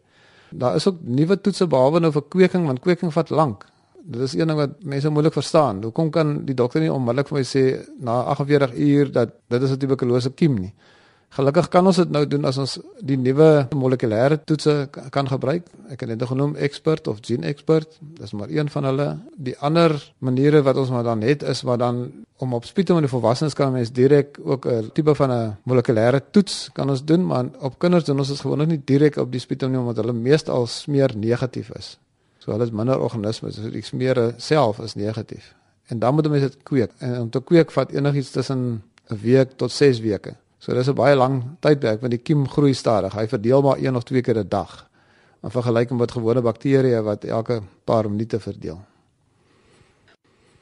Daar 0.49 0.75
is 0.75 0.87
ook 0.87 0.95
nuwe 1.01 1.41
toetse 1.41 1.67
behalwe 1.67 1.99
nou 1.99 2.11
vir 2.11 2.23
kweking 2.29 2.65
want 2.65 2.79
kweking 2.79 3.13
vat 3.13 3.29
lank. 3.29 3.65
Dit 4.03 4.21
is 4.21 4.33
een 4.35 4.47
ding 4.47 4.59
wat 4.59 4.81
mense 4.83 5.09
moeilik 5.09 5.33
verstaan. 5.33 5.83
Hoekom 5.83 6.09
kan 6.11 6.45
die 6.45 6.55
dokter 6.55 6.81
nie 6.83 6.91
onmiddellik 6.91 7.29
vir 7.31 7.37
my 7.37 7.43
sê 7.47 7.63
na 8.03 8.21
48 8.33 8.75
uur 8.75 9.11
dat 9.11 9.29
dit 9.49 9.61
is 9.63 9.71
'n 9.71 9.79
tuberkulose 9.79 10.33
kiem 10.33 10.59
nie? 10.59 10.73
Gelukkig 11.33 11.69
kan 11.73 11.87
ons 11.89 11.97
dit 11.97 12.09
nou 12.13 12.27
doen 12.29 12.45
as 12.45 12.57
ons 12.61 12.75
die 13.01 13.15
nuwe 13.17 13.67
molekulêre 13.73 14.37
toetse 14.45 14.89
kan 15.09 15.27
gebruik. 15.27 15.65
Ek 15.89 16.03
het 16.05 16.19
dit 16.19 16.27
genoem 16.29 16.53
expert 16.55 17.07
of 17.07 17.23
gene 17.25 17.47
expert. 17.49 17.97
Dis 18.19 18.33
maar 18.37 18.49
een 18.53 18.69
van 18.69 18.83
hulle. 18.83 19.07
Die 19.37 19.55
ander 19.57 19.95
maniere 20.19 20.61
wat 20.61 20.77
ons 20.77 20.89
maar 20.93 21.03
dan 21.03 21.21
het 21.21 21.41
is 21.41 21.63
wat 21.65 21.79
dan 21.79 22.11
om 22.37 22.53
op 22.53 22.65
spite 22.65 22.93
van 22.93 23.01
die 23.01 23.09
volwassenes 23.09 23.57
kan 23.57 23.73
mens 23.73 23.91
direk 23.91 24.37
ook 24.43 24.65
'n 24.65 24.91
tipe 24.93 25.15
van 25.15 25.31
'n 25.31 25.57
molekulêre 25.63 26.21
toets 26.31 26.69
kan 26.73 26.89
ons 26.89 27.05
doen, 27.05 27.25
maar 27.25 27.45
op 27.59 27.79
kinders 27.79 28.03
doen 28.03 28.17
ons 28.17 28.27
dit 28.27 28.39
gewoonlik 28.39 28.67
nie 28.67 28.81
direk 28.85 29.17
op 29.17 29.31
die 29.31 29.39
spite 29.39 29.67
nie 29.67 29.79
omdat 29.79 29.95
hulle 29.95 30.13
meestal 30.13 30.67
smeer 30.67 31.11
negatief 31.15 31.69
is. 31.69 31.97
So 32.43 32.51
hulle 32.51 32.65
is 32.67 32.73
minder 32.75 32.99
organismes, 32.99 33.55
so 33.55 33.69
die 33.71 33.81
smeer 33.87 34.17
self 34.37 34.81
is 34.83 34.97
negatief. 34.99 35.53
En 35.87 35.99
dan 35.99 36.15
moet 36.15 36.27
mense 36.27 36.49
dit 36.51 36.63
kweek. 36.67 36.91
En 36.99 37.21
om 37.21 37.29
te 37.31 37.39
kweek 37.39 37.71
vat 37.71 37.91
enigiets 37.95 38.31
tussen 38.35 38.83
'n 39.11 39.19
week 39.21 39.55
tot 39.55 39.71
6 39.71 39.99
weke. 39.99 40.35
So 40.59 40.73
dis 40.73 40.89
'n 40.89 40.95
baie 40.95 41.15
lang 41.15 41.43
tydperk 41.59 42.01
want 42.01 42.11
die 42.11 42.19
kiem 42.19 42.47
groei 42.47 42.73
stadig. 42.73 43.13
Hy 43.13 43.27
verdeel 43.27 43.61
maar 43.61 43.77
een 43.77 43.95
of 43.95 44.03
twee 44.03 44.21
keer 44.21 44.37
'n 44.37 44.49
dag. 44.49 44.89
In 45.43 45.51
vergelyking 45.51 45.99
met 45.99 46.11
gewone 46.11 46.41
bakterieë 46.41 47.03
wat 47.03 47.23
elke 47.23 47.61
paar 47.83 48.09
minute 48.09 48.39
verdeel. 48.39 48.81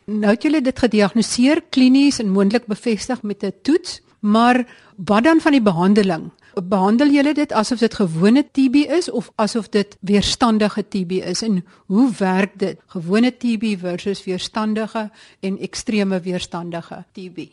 Nou 0.05 0.31
het 0.31 0.41
julle 0.43 0.61
dit 0.61 0.79
gediagnoseer 0.79 1.61
klinies 1.69 2.19
en 2.19 2.29
moontlik 2.29 2.65
bevestig 2.65 3.23
met 3.23 3.43
'n 3.43 3.53
toets, 3.61 4.01
maar 4.19 4.65
wat 4.95 5.23
dan 5.23 5.39
van 5.39 5.51
die 5.51 5.61
behandeling? 5.61 6.31
Behandel 6.53 7.11
julle 7.15 7.33
dit 7.33 7.53
asof 7.53 7.79
dit 7.79 7.93
gewone 7.93 8.43
TB 8.43 8.75
is 8.91 9.09
of 9.09 9.31
asof 9.35 9.69
dit 9.69 9.97
weerstandige 10.01 10.83
TB 10.83 11.11
is 11.11 11.41
en 11.41 11.63
hoe 11.85 12.11
werk 12.17 12.59
dit? 12.59 12.79
Gewone 12.87 13.31
TB 13.31 13.77
versus 13.79 14.23
weerstandige 14.23 15.09
en 15.39 15.59
ekstreme 15.59 16.19
weerstandige 16.19 17.03
TB. 17.11 17.47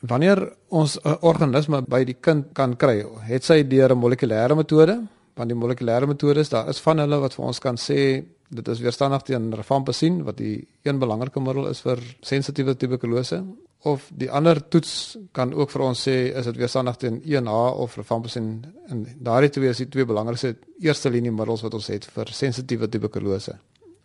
Wanneer 0.00 0.52
ons 0.68 0.98
'n 1.04 1.16
organisme 1.20 1.82
by 1.82 2.04
die 2.04 2.16
kind 2.20 2.46
kan 2.52 2.76
kry, 2.76 3.04
het 3.20 3.44
sy 3.44 3.62
deur 3.62 3.92
'n 3.92 3.98
molekulêre 3.98 4.54
metode, 4.54 5.00
want 5.34 5.48
die 5.48 5.58
molekulêre 5.58 6.06
metodes, 6.06 6.48
daar 6.48 6.68
is 6.68 6.80
van 6.80 6.98
hulle 6.98 7.18
wat 7.20 7.34
vir 7.34 7.44
ons 7.44 7.58
kan 7.58 7.76
sê 7.76 8.24
dit 8.48 8.68
is 8.68 8.80
weerstandig 8.80 9.22
teen 9.28 9.52
rifampicin 9.54 10.22
wat 10.24 10.38
die 10.38 10.66
een 10.82 10.98
belangrike 10.98 11.40
middel 11.40 11.68
is 11.70 11.80
vir 11.84 12.02
sensitiewe 12.20 12.76
tuberkulose 12.76 13.42
of 13.84 14.06
die 14.16 14.30
ander 14.32 14.60
toets 14.68 15.16
kan 15.36 15.52
ook 15.52 15.72
vir 15.74 15.84
ons 15.84 16.02
sê 16.06 16.16
is 16.32 16.48
dit 16.48 16.60
weerstandig 16.60 16.96
teen 17.00 17.20
1H 17.20 17.80
of 17.84 17.96
rifampicin 18.00 18.50
en 18.88 19.02
daardie 19.26 19.52
twee 19.52 19.72
is 19.72 19.82
die 19.82 19.90
twee 19.92 20.08
belangrikste 20.08 20.54
eerste 20.80 21.12
linie 21.12 21.32
middels 21.32 21.64
wat 21.66 21.76
ons 21.76 21.90
het 21.92 22.06
vir 22.14 22.32
sensitiewe 22.32 22.88
tuberkulose. 22.88 23.58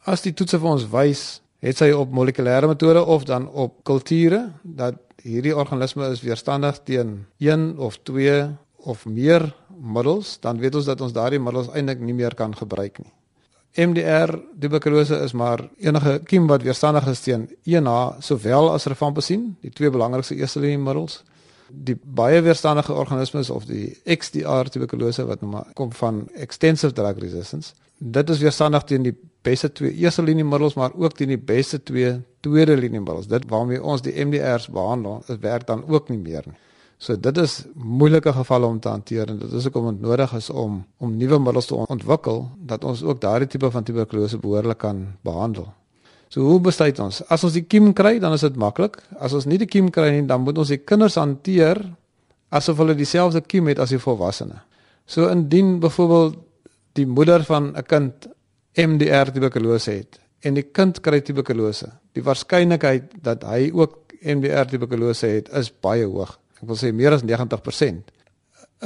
As 0.06 0.24
die 0.26 0.34
toetse 0.36 0.60
vir 0.60 0.72
ons 0.74 0.88
wys 0.92 1.24
het 1.64 1.80
sy 1.80 1.92
op 1.96 2.12
molekulêre 2.16 2.68
metode 2.72 3.04
of 3.04 3.26
dan 3.28 3.48
op 3.48 3.80
kulture 3.88 4.50
dat 4.64 5.00
hierdie 5.24 5.56
organisme 5.56 6.08
is 6.12 6.24
weerstandig 6.24 6.84
teen 6.88 7.16
een 7.40 7.72
of 7.78 8.00
twee 8.08 8.50
of 8.88 9.06
meer 9.06 9.50
middels, 9.80 10.38
dan 10.44 10.60
weet 10.60 10.76
ons 10.80 10.88
dat 10.88 11.02
ons 11.04 11.16
daardie 11.16 11.40
middels 11.40 11.72
eintlik 11.76 12.00
nie 12.04 12.16
meer 12.16 12.36
kan 12.36 12.56
gebruik 12.56 13.00
nie. 13.04 13.12
MDR 13.80 14.34
tuberkulose 14.60 15.16
is 15.24 15.32
maar 15.32 15.62
enige 15.80 16.20
kiem 16.28 16.48
wat 16.48 16.66
weerstandig 16.68 17.08
is 17.08 17.22
teen 17.24 17.48
1H 17.64 18.20
sowel 18.26 18.72
as 18.74 18.88
rifampicin, 18.92 19.54
die 19.64 19.72
twee 19.72 19.92
belangrikste 19.94 20.36
eerste 20.36 20.60
linie 20.60 20.82
middels. 20.84 21.22
Die 21.70 21.96
baie 22.04 22.42
weerstandige 22.42 22.94
organismes 22.94 23.50
of 23.54 23.68
die 23.70 23.94
XDR 24.04 24.68
tuberkulose 24.74 25.26
wat 25.30 25.42
nou 25.42 25.52
maar 25.54 25.72
kom 25.80 25.94
van 25.96 26.26
extensive 26.36 26.94
drug 26.94 27.22
resistance. 27.24 27.74
Dit 27.98 28.30
is 28.30 28.44
weerstandig 28.44 28.84
teen 28.90 29.06
die 29.08 29.16
beste 29.48 29.72
twee 29.72 29.94
eerste 29.96 30.24
linie 30.28 30.44
middels 30.44 30.76
maar 30.76 30.92
ook 30.96 31.16
teen 31.16 31.32
die 31.32 31.40
beste 31.40 31.80
twee 31.84 32.18
tweede 32.40 32.76
linie 32.78 33.00
middels. 33.00 33.28
Dit 33.32 33.48
waarmee 33.48 33.84
ons 33.84 34.02
die 34.02 34.16
MDR's 34.26 34.68
behandel, 34.68 35.24
dit 35.28 35.40
werk 35.40 35.68
dan 35.68 35.88
ook 35.88 36.10
nie 36.10 36.20
meer 36.20 36.44
nie. 36.48 36.58
So 37.00 37.16
dit 37.16 37.38
is 37.40 37.62
moeilike 37.74 38.34
gevalle 38.36 38.68
om 38.68 38.80
te 38.84 38.92
hanteer 38.92 39.30
en 39.32 39.38
dit 39.40 39.52
is 39.56 39.68
ook 39.70 39.76
om 39.80 39.98
nodig 40.02 40.34
is 40.36 40.50
om 40.50 40.82
om 41.00 41.12
nuwe 41.16 41.38
middels 41.40 41.70
te 41.70 41.76
ontwikkel 41.76 42.42
dat 42.68 42.84
ons 42.84 43.04
ook 43.04 43.22
daardie 43.24 43.48
tipe 43.48 43.70
van 43.72 43.84
tuberkulose 43.88 44.38
behoorlik 44.38 44.82
kan 44.84 45.06
behandel. 45.24 45.70
So 46.28 46.44
hoe 46.44 46.60
besluit 46.60 47.00
ons? 47.00 47.22
As 47.32 47.44
ons 47.48 47.56
die 47.56 47.64
kiem 47.64 47.94
kry, 47.96 48.20
dan 48.20 48.36
is 48.36 48.44
dit 48.44 48.58
maklik. 48.60 49.00
As 49.18 49.34
ons 49.34 49.48
nie 49.48 49.58
die 49.58 49.70
kiem 49.70 49.88
kry 49.90 50.10
nie, 50.18 50.26
dan 50.28 50.44
moet 50.44 50.60
ons 50.60 50.74
die 50.74 50.82
kinders 50.84 51.16
hanteer 51.18 51.80
asof 52.52 52.82
hulle 52.84 52.98
dieselfde 52.98 53.42
kiem 53.48 53.72
het 53.72 53.80
as 53.80 53.96
die 53.96 54.02
volwassenes. 54.02 54.60
So 55.10 55.32
indien 55.32 55.80
byvoorbeeld 55.80 56.36
die 57.00 57.08
moeder 57.08 57.48
van 57.48 57.72
'n 57.78 57.86
kind 57.88 58.28
MDR 58.76 59.32
tuberkulose 59.32 59.92
het 59.92 60.20
en 60.44 60.54
die 60.54 60.68
kind 60.68 61.00
kry 61.02 61.22
tuberkulose, 61.22 61.90
die 62.14 62.24
waarskynlikheid 62.24 63.24
dat 63.24 63.44
hy 63.44 63.72
ook 63.74 64.14
MDR 64.22 64.68
tuberkulose 64.68 65.28
het 65.28 65.50
is 65.50 65.72
baie 65.72 66.06
hoog. 66.06 66.38
Ek 66.60 66.68
wil 66.68 66.80
sê 66.80 66.92
meer 66.94 67.16
as 67.16 67.24
90%. 67.24 68.12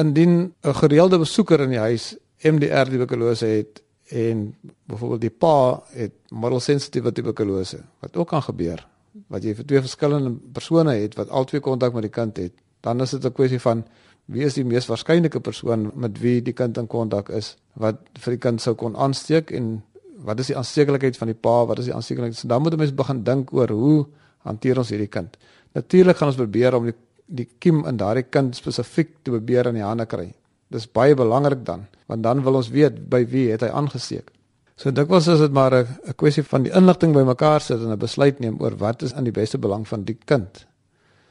Indien 0.01 0.53
'n 0.63 0.73
gereelde 0.73 1.19
besoeker 1.19 1.61
in 1.61 1.69
die 1.69 1.79
huis 1.79 2.17
MDR 2.43 2.89
tuberkulose 2.89 3.45
het 3.45 3.83
en 4.09 4.55
byvoorbeeld 4.85 5.21
die 5.21 5.29
pa 5.29 5.83
het 5.93 6.13
middelsensitiewe 6.29 7.11
tuberkulose, 7.11 7.79
wat 7.99 8.17
ook 8.17 8.27
kan 8.27 8.41
gebeur, 8.41 8.87
wat 9.27 9.43
jy 9.43 9.55
vir 9.55 9.65
twee 9.65 9.81
verskillende 9.81 10.31
persone 10.53 10.93
het 10.93 11.15
wat 11.15 11.29
albei 11.29 11.59
kontak 11.59 11.93
met 11.93 12.01
die 12.01 12.11
kind 12.11 12.37
het, 12.37 12.53
dan 12.81 13.01
is 13.01 13.11
dit 13.11 13.25
'n 13.25 13.31
kwessie 13.31 13.59
van 13.59 13.85
wie 14.25 14.45
is 14.47 14.55
die 14.55 14.63
mees 14.63 14.87
waarskynlike 14.87 15.39
persoon 15.43 15.89
met 15.99 16.19
wie 16.23 16.41
die 16.41 16.55
kind 16.55 16.77
in 16.79 16.87
kontak 16.87 17.29
is 17.29 17.55
wat 17.79 17.99
vir 18.23 18.35
die 18.35 18.43
kind 18.45 18.61
sou 18.63 18.75
kon 18.79 18.95
aansteek 18.95 19.51
en 19.51 19.81
wat 20.23 20.39
is 20.39 20.51
die 20.53 20.57
aansteeklikheid 20.57 21.17
van 21.19 21.31
die 21.31 21.39
pa 21.47 21.55
wat 21.67 21.79
is 21.79 21.89
die 21.89 21.95
aansteeklikheid 21.95 22.37
so 22.37 22.47
dan 22.47 22.63
moet 22.63 22.77
mense 22.79 22.95
begin 22.95 23.23
dink 23.23 23.51
oor 23.53 23.71
hoe 23.71 24.05
hanteer 24.47 24.79
ons 24.79 24.93
hierdie 24.93 25.11
kind 25.11 25.35
natuurlik 25.75 26.17
gaan 26.17 26.31
ons 26.31 26.39
probeer 26.39 26.77
om 26.77 26.87
die 26.87 26.95
die 27.33 27.47
kiem 27.59 27.81
in 27.89 27.97
daardie 27.97 28.29
kind 28.29 28.55
spesifiek 28.55 29.23
te 29.23 29.31
probeer 29.31 29.71
in 29.71 29.81
die 29.81 29.85
hande 29.85 30.05
kry. 30.05 30.29
Dis 30.69 30.85
baie 30.87 31.15
belangrik 31.15 31.65
dan 31.65 31.87
want 32.07 32.23
dan 32.23 32.43
wil 32.43 32.59
ons 32.59 32.69
weet 32.69 33.09
by 33.09 33.23
wie 33.25 33.49
het 33.51 33.61
hy 33.65 33.71
aangesteek 33.73 34.31
so 34.75 34.91
dikwels 34.91 35.27
is 35.31 35.39
dit 35.39 35.53
maar 35.53 35.73
'n 35.73 36.15
kwessie 36.15 36.43
van 36.43 36.63
die 36.63 36.73
inligting 36.73 37.13
bymekaar 37.13 37.61
sit 37.61 37.79
en 37.79 37.91
'n 37.91 37.97
besluit 37.97 38.39
neem 38.39 38.59
oor 38.59 38.75
wat 38.77 39.01
is 39.01 39.13
in 39.13 39.23
die 39.23 39.31
beste 39.31 39.57
belang 39.57 39.87
van 39.87 40.03
die 40.03 40.17
kind. 40.25 40.65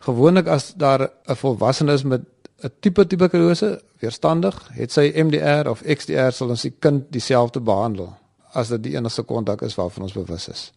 Gewoonlik 0.01 0.47
as 0.47 0.75
daar 0.75 1.11
'n 1.27 1.37
volwassene 1.37 1.93
is 1.93 2.03
met 2.03 2.23
'n 2.63 2.71
tipe 2.81 3.07
tuberkulose 3.07 3.83
weerstandig, 3.99 4.69
het 4.73 4.93
sy 4.93 5.13
MDR 5.15 5.69
of 5.69 5.83
XDR 5.83 6.31
sal 6.31 6.49
ons 6.49 6.63
die 6.63 6.75
kind 6.79 7.13
dieselfde 7.13 7.61
behandel 7.61 8.15
as 8.53 8.69
dit 8.69 8.83
die 8.83 8.97
enigste 8.97 9.23
kontak 9.23 9.63
is 9.63 9.75
waarvan 9.75 10.03
ons 10.03 10.13
bewus 10.13 10.49
is. 10.49 10.73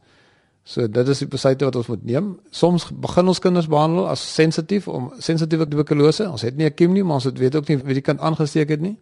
So 0.66 0.88
dit 0.90 1.10
is 1.14 1.20
die 1.22 1.28
besluit 1.30 1.62
wat 1.62 1.76
ons 1.78 1.90
moet 1.92 2.06
neem. 2.10 2.30
Soms 2.50 2.88
begin 2.90 3.30
ons 3.30 3.40
kinders 3.42 3.68
behandel 3.70 4.08
as 4.10 4.24
sensitief 4.34 4.88
om 4.90 5.12
sensitiewe 5.22 5.68
tuberkulose. 5.70 6.26
Ons 6.26 6.42
het 6.42 6.58
nie 6.58 6.66
'n 6.66 6.74
kiem 6.74 6.94
nie, 6.94 7.04
maar 7.04 7.22
ons 7.22 7.30
het 7.30 7.38
weet 7.38 7.56
ook 7.56 7.68
nie 7.70 7.78
wie 7.78 7.94
die 7.94 8.02
kind 8.02 8.20
aangesteek 8.20 8.70
het 8.70 8.82
nie. 8.82 8.98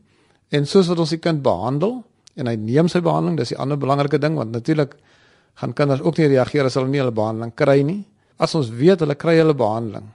En 0.51 0.65
soos 0.65 0.87
wat 0.87 0.99
ons 0.99 1.09
die 1.09 1.19
kind 1.19 1.41
behandel 1.41 2.03
en 2.35 2.47
hy 2.47 2.55
neem 2.55 2.87
sy 2.87 2.99
behandeling, 2.99 3.37
dis 3.37 3.49
die 3.49 3.57
ander 3.57 3.77
belangrike 3.77 4.19
ding 4.19 4.35
want 4.35 4.51
natuurlik 4.51 4.95
gaan 5.53 5.73
kinders 5.73 6.01
ook 6.01 6.17
nie 6.17 6.27
reageer 6.27 6.65
as 6.65 6.73
hulle 6.73 6.87
nie 6.87 6.99
hulle 6.99 7.11
behandeling 7.11 7.53
kry 7.55 7.81
nie. 7.81 8.05
As 8.37 8.55
ons 8.55 8.69
weet 8.69 8.99
hulle 8.99 9.15
kry 9.15 9.37
hulle 9.37 9.53
behandeling 9.53 10.09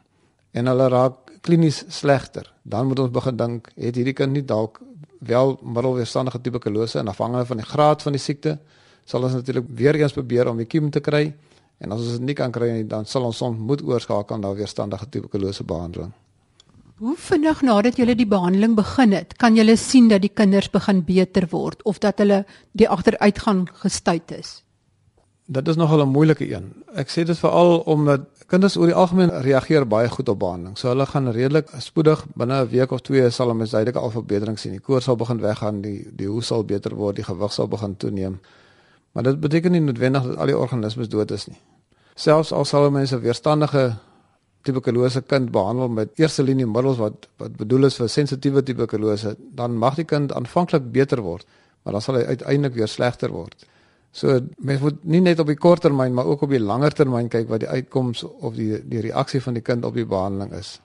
en 0.53 0.67
hulle 0.67 0.89
raak 0.89 1.15
klinies 1.41 1.85
slegter, 1.89 2.53
dan 2.65 2.87
moet 2.87 2.99
ons 2.99 3.11
begin 3.11 3.37
dink, 3.37 3.69
het 3.77 3.97
hierdie 3.97 4.15
kind 4.15 4.33
nie 4.33 4.43
dalk 4.43 4.81
wel 5.21 5.59
middelweerstandige 5.63 6.41
tuberkulose 6.43 6.99
en 6.99 7.09
afhangende 7.09 7.47
van 7.47 7.57
die 7.57 7.67
graad 7.67 8.03
van 8.03 8.13
die 8.13 8.23
siekte, 8.23 8.59
sal 9.09 9.25
ons 9.25 9.39
natuurlik 9.39 9.69
weer 9.81 9.97
eens 9.97 10.13
probeer 10.17 10.51
om 10.51 10.61
die 10.61 10.69
kiem 10.69 10.91
te 10.93 11.01
kry 11.01 11.31
en 11.81 11.93
as 11.95 12.03
ons 12.03 12.17
dit 12.19 12.27
nie 12.29 12.37
kan 12.37 12.53
kry 12.53 12.71
nie, 12.75 12.87
dan 12.91 13.07
sal 13.07 13.25
ons 13.29 13.39
soms 13.41 13.59
moet 13.59 13.83
oorskakel 13.87 14.41
na 14.43 14.51
weerstandige 14.55 15.09
tuberkulose 15.09 15.65
behandeling. 15.65 16.13
Hoe 16.99 17.15
vinnig 17.23 17.61
nadat 17.63 17.99
jy 18.01 18.09
die 18.19 18.27
behandeling 18.27 18.75
begin 18.75 19.15
het, 19.15 19.37
kan 19.39 19.55
jy 19.57 19.77
sien 19.79 20.09
dat 20.11 20.25
die 20.25 20.33
kinders 20.35 20.67
begin 20.75 21.05
beter 21.07 21.47
word 21.53 21.85
of 21.87 22.01
dat 22.03 22.19
hulle 22.19 22.43
die 22.75 22.89
agteruitgang 22.91 23.69
gestuit 23.85 24.35
is? 24.35 24.57
Dit 25.47 25.69
is 25.69 25.77
nogal 25.77 26.03
'n 26.03 26.13
moeilike 26.13 26.45
een. 26.45 26.75
Ek 26.95 27.09
sê 27.09 27.25
dit 27.25 27.39
veral 27.39 27.81
omdat 27.87 28.27
kinders 28.47 28.77
oor 28.77 28.87
die 28.87 28.95
algemeen 28.95 29.31
reageer 29.31 29.87
baie 29.87 30.09
goed 30.09 30.29
op 30.29 30.39
behandeling. 30.39 30.77
So 30.77 30.89
hulle 30.89 31.07
gaan 31.07 31.31
redelik 31.31 31.69
spoedig 31.79 32.27
binne 32.35 32.65
'n 32.65 32.69
week 32.69 32.91
of 32.91 33.01
twee 33.01 33.31
sal 33.31 33.49
hulle 33.49 33.67
duidelike 33.67 33.99
al 33.99 34.11
verbetering 34.11 34.59
sien. 34.59 34.73
Die 34.73 34.81
koors 34.81 35.05
sal 35.05 35.17
begin 35.17 35.41
weggaan, 35.41 35.81
die 35.81 36.07
die 36.17 36.27
hoes 36.27 36.47
sal 36.47 36.65
beter 36.65 36.95
word, 36.95 37.17
die 37.17 37.25
gewig 37.25 37.53
sal 37.53 37.69
begin 37.69 37.97
toeneem. 37.97 38.41
Maar 39.19 39.27
dit 39.27 39.41
beteken 39.41 39.73
nie 39.75 39.81
noodwendig 39.83 40.23
dat 40.23 40.37
al 40.39 40.47
die 40.47 40.55
organismes 40.55 41.09
dood 41.11 41.33
is 41.35 41.49
nie. 41.51 41.57
Selfs 42.15 42.53
al 42.55 42.63
sal 42.71 42.85
mense 42.95 43.17
weerstandige 43.19 43.97
tuberkulose 44.63 45.25
kind 45.27 45.51
behandel 45.51 45.89
met 45.91 46.21
eerste 46.23 46.45
linie 46.47 46.69
middels 46.71 47.01
wat 47.03 47.27
wat 47.43 47.57
bedoel 47.59 47.89
is 47.89 47.97
vir 47.99 48.13
sensitiewe 48.13 48.63
tuberkulose, 48.63 49.33
dan 49.59 49.75
mag 49.75 49.97
die 49.99 50.07
kind 50.07 50.31
aanvanklik 50.39 50.87
beter 50.95 51.25
word, 51.27 51.49
maar 51.83 51.99
dan 51.99 52.05
sal 52.07 52.21
hy 52.21 52.29
uiteindelik 52.29 52.79
weer 52.79 52.93
slegter 52.93 53.35
word. 53.35 53.67
So 54.15 54.39
mens 54.71 54.87
moet 54.87 55.03
nie 55.03 55.25
net 55.27 55.43
op 55.43 55.51
die 55.51 55.59
kort 55.59 55.83
termyn 55.83 56.15
maar 56.15 56.31
ook 56.31 56.47
op 56.47 56.55
die 56.55 56.63
langer 56.63 56.95
termyn 56.95 57.27
kyk 57.35 57.51
wat 57.51 57.67
die 57.67 57.73
uitkoms 57.75 58.23
of 58.23 58.55
die 58.55 58.79
die 58.87 59.03
reaksie 59.09 59.43
van 59.43 59.59
die 59.59 59.67
kind 59.67 59.85
op 59.85 59.99
die 59.99 60.07
behandeling 60.07 60.55
is. 60.61 60.77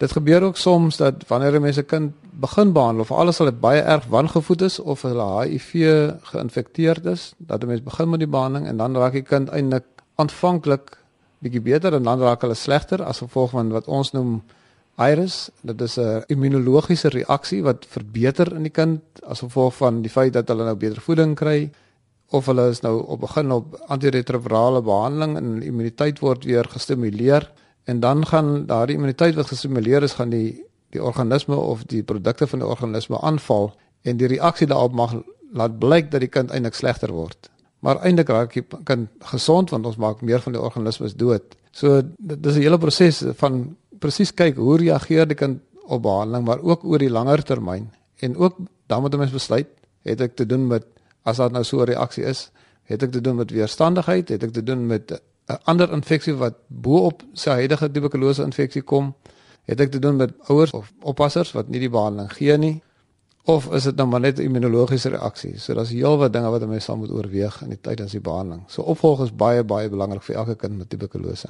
Dit 0.00 0.12
gebeur 0.16 0.42
ook 0.42 0.56
soms 0.56 0.96
dat 0.96 1.26
wanneer 1.28 1.54
'n 1.54 1.60
mens 1.60 1.76
'n 1.76 1.84
kind 1.84 2.12
begin 2.32 2.72
behandel 2.72 3.02
of 3.02 3.12
alles 3.12 3.40
al 3.40 3.52
baie 3.52 3.80
erg 3.80 4.06
wangevoed 4.06 4.62
is 4.62 4.78
of 4.78 5.02
hulle 5.02 5.42
HIV 5.42 5.72
geïnfekteerd 6.20 7.04
is, 7.04 7.34
dat 7.36 7.62
'n 7.62 7.66
mens 7.66 7.82
begin 7.82 8.08
met 8.08 8.18
die 8.18 8.28
behandeling 8.28 8.66
en 8.66 8.76
dan 8.76 8.96
raak 8.96 9.12
die 9.12 9.22
kind 9.22 9.48
eintlik 9.48 9.84
aanvanklik 10.14 10.98
bietjie 11.38 11.60
beter 11.60 11.94
en 11.94 12.02
dan 12.02 12.20
raak 12.20 12.40
hulle 12.40 12.54
slegter 12.54 13.02
as 13.02 13.18
gevolg 13.18 13.50
van 13.50 13.68
wat 13.68 13.86
ons 13.86 14.12
noem 14.12 14.42
iris. 14.96 15.50
Dit 15.60 15.80
is 15.80 15.98
'n 15.98 16.22
immunologiese 16.26 17.08
reaksie 17.08 17.62
wat 17.62 17.86
verbeter 17.88 18.54
in 18.54 18.62
die 18.62 18.76
kind 18.80 19.00
as 19.22 19.38
gevolg 19.38 19.74
van 19.74 20.02
die 20.02 20.10
feit 20.10 20.32
dat 20.32 20.48
hulle 20.48 20.64
nou 20.64 20.76
beter 20.76 21.00
voeding 21.00 21.34
kry 21.34 21.70
of 22.30 22.46
hulle 22.46 22.68
is 22.68 22.80
nou 22.80 23.06
op 23.06 23.20
begin 23.20 23.50
op 23.50 23.74
antiretrovirale 23.86 24.82
behandeling 24.82 25.36
en 25.36 25.62
immuniteit 25.62 26.18
word 26.18 26.44
weer 26.44 26.64
gestimuleer 26.64 27.52
en 27.90 28.00
dan 28.00 28.26
gaan 28.26 28.66
daardie 28.66 28.96
immuniteit 28.98 29.34
wat 29.38 29.50
gestimuleer 29.52 30.06
is 30.06 30.18
gaan 30.18 30.32
die 30.34 30.48
die 30.90 31.02
organisme 31.02 31.54
of 31.54 31.84
die 31.90 32.02
produkte 32.02 32.46
van 32.50 32.62
die 32.62 32.68
organisme 32.68 33.18
aanval 33.20 33.68
en 34.02 34.16
die 34.18 34.26
reaksie 34.30 34.66
daarop 34.66 34.94
mag 34.98 35.14
laat 35.54 35.78
blyk 35.78 36.10
dat 36.10 36.24
die 36.24 36.30
kind 36.30 36.50
eintlik 36.50 36.74
slegter 36.74 37.12
word. 37.14 37.50
Maar 37.78 38.00
eintlik 38.06 38.28
raak 38.34 38.54
die 38.54 38.64
kind 38.88 39.08
gesond 39.32 39.70
want 39.70 39.86
ons 39.86 39.98
maak 40.02 40.24
meer 40.26 40.42
van 40.42 40.56
die 40.56 40.62
organismes 40.62 41.14
dood. 41.14 41.54
So 41.70 42.02
dit 42.18 42.46
is 42.46 42.56
'n 42.56 42.66
hele 42.66 42.78
proses 42.78 43.22
van 43.42 43.76
presies 43.98 44.34
kyk 44.34 44.56
hoe 44.56 44.78
reageer 44.78 45.28
die 45.28 45.38
kind 45.38 45.60
op 45.86 46.02
behandeling 46.02 46.44
maar 46.44 46.60
ook 46.62 46.84
oor 46.84 46.98
die 46.98 47.10
langer 47.10 47.42
termyn 47.42 47.90
en 48.20 48.36
ook 48.36 48.56
dan 48.86 49.00
moet 49.00 49.14
'n 49.14 49.18
mens 49.18 49.32
besluit 49.32 49.68
het 50.02 50.20
ek 50.20 50.36
te 50.36 50.46
doen 50.46 50.66
met 50.66 50.84
as 51.22 51.36
daar 51.36 51.52
nou 51.52 51.64
so 51.64 51.80
'n 51.80 51.84
reaksie 51.84 52.24
is, 52.24 52.50
het 52.84 53.02
ek 53.02 53.12
te 53.12 53.20
doen 53.20 53.36
met 53.36 53.50
weerstandigheid, 53.50 54.28
het 54.28 54.42
ek 54.42 54.52
te 54.52 54.62
doen 54.62 54.86
met 54.86 55.20
'n 55.48 55.58
ander 55.64 55.92
infeksie 55.92 56.34
wat 56.34 56.54
bo-op 56.68 57.22
sy 57.32 57.50
huidige 57.50 57.90
tuberkulose 57.90 58.42
infeksie 58.42 58.82
kom, 58.82 59.14
het 59.64 59.80
ek 59.80 59.90
te 59.90 59.98
doen 59.98 60.16
met 60.16 60.32
ouers 60.48 60.70
of 60.70 60.92
oppassers 61.00 61.52
wat 61.52 61.68
nie 61.68 61.80
die 61.80 61.90
behandeling 61.90 62.32
gee 62.32 62.56
nie 62.56 62.82
of 63.44 63.72
is 63.72 63.86
dit 63.88 63.96
nou 63.96 64.06
maar 64.08 64.20
net 64.20 64.38
'n 64.38 64.42
immunologiese 64.42 65.08
reaksie? 65.08 65.58
So 65.58 65.74
daar's 65.74 65.90
heelwat 65.90 66.32
dinge 66.32 66.50
wat 66.50 66.62
'n 66.62 66.68
mens 66.68 66.84
sal 66.84 66.96
moet 66.96 67.10
oorweeg 67.10 67.62
in 67.62 67.68
die 67.68 67.80
tydens 67.80 68.12
die 68.12 68.20
behandeling. 68.20 68.64
So 68.66 68.82
opvolg 68.82 69.22
is 69.22 69.32
baie 69.34 69.64
baie 69.64 69.88
belangrik 69.88 70.22
vir 70.22 70.36
elke 70.36 70.54
kind 70.56 70.78
met 70.78 70.90
tuberkulose. 70.90 71.48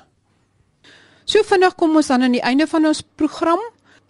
So 1.24 1.42
vinnig 1.42 1.74
kom 1.74 1.96
ons 1.96 2.06
dan 2.06 2.22
aan 2.22 2.32
die 2.32 2.42
einde 2.42 2.66
van 2.66 2.86
ons 2.86 3.02
program. 3.14 3.58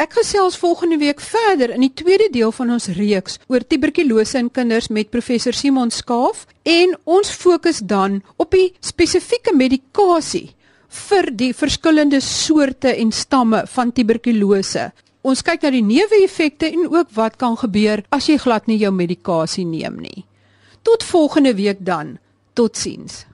Ek 0.01 0.15
gesels 0.17 0.55
volgende 0.57 0.97
week 0.97 1.19
verder 1.21 1.75
in 1.75 1.83
die 1.85 1.93
tweede 1.93 2.31
deel 2.33 2.55
van 2.57 2.71
ons 2.73 2.87
reeks 2.97 3.35
oor 3.53 3.61
tuberkulose 3.61 4.39
in 4.41 4.49
kinders 4.49 4.89
met 4.89 5.11
professor 5.13 5.53
Simon 5.53 5.93
Skaaf 5.93 6.47
en 6.65 6.95
ons 7.05 7.33
fokus 7.37 7.83
dan 7.85 8.23
op 8.41 8.57
die 8.57 8.71
spesifieke 8.81 9.53
medikasie 9.53 10.55
vir 11.11 11.29
die 11.43 11.51
verskillende 11.53 12.23
soorte 12.25 12.95
en 12.97 13.13
stamme 13.13 13.67
van 13.75 13.93
tuberkulose. 13.93 14.89
Ons 15.21 15.45
kyk 15.45 15.69
na 15.69 15.75
die 15.77 15.85
neeweffekte 15.85 16.73
en 16.73 16.89
ook 16.89 17.13
wat 17.21 17.37
kan 17.37 17.61
gebeur 17.61 18.01
as 18.09 18.33
jy 18.33 18.39
glad 18.41 18.73
nie 18.73 18.81
jou 18.81 18.95
medikasie 18.97 19.69
neem 19.69 20.01
nie. 20.01 20.25
Tot 20.81 21.05
volgende 21.05 21.53
week 21.61 21.85
dan. 21.85 22.17
Totsiens. 22.57 23.27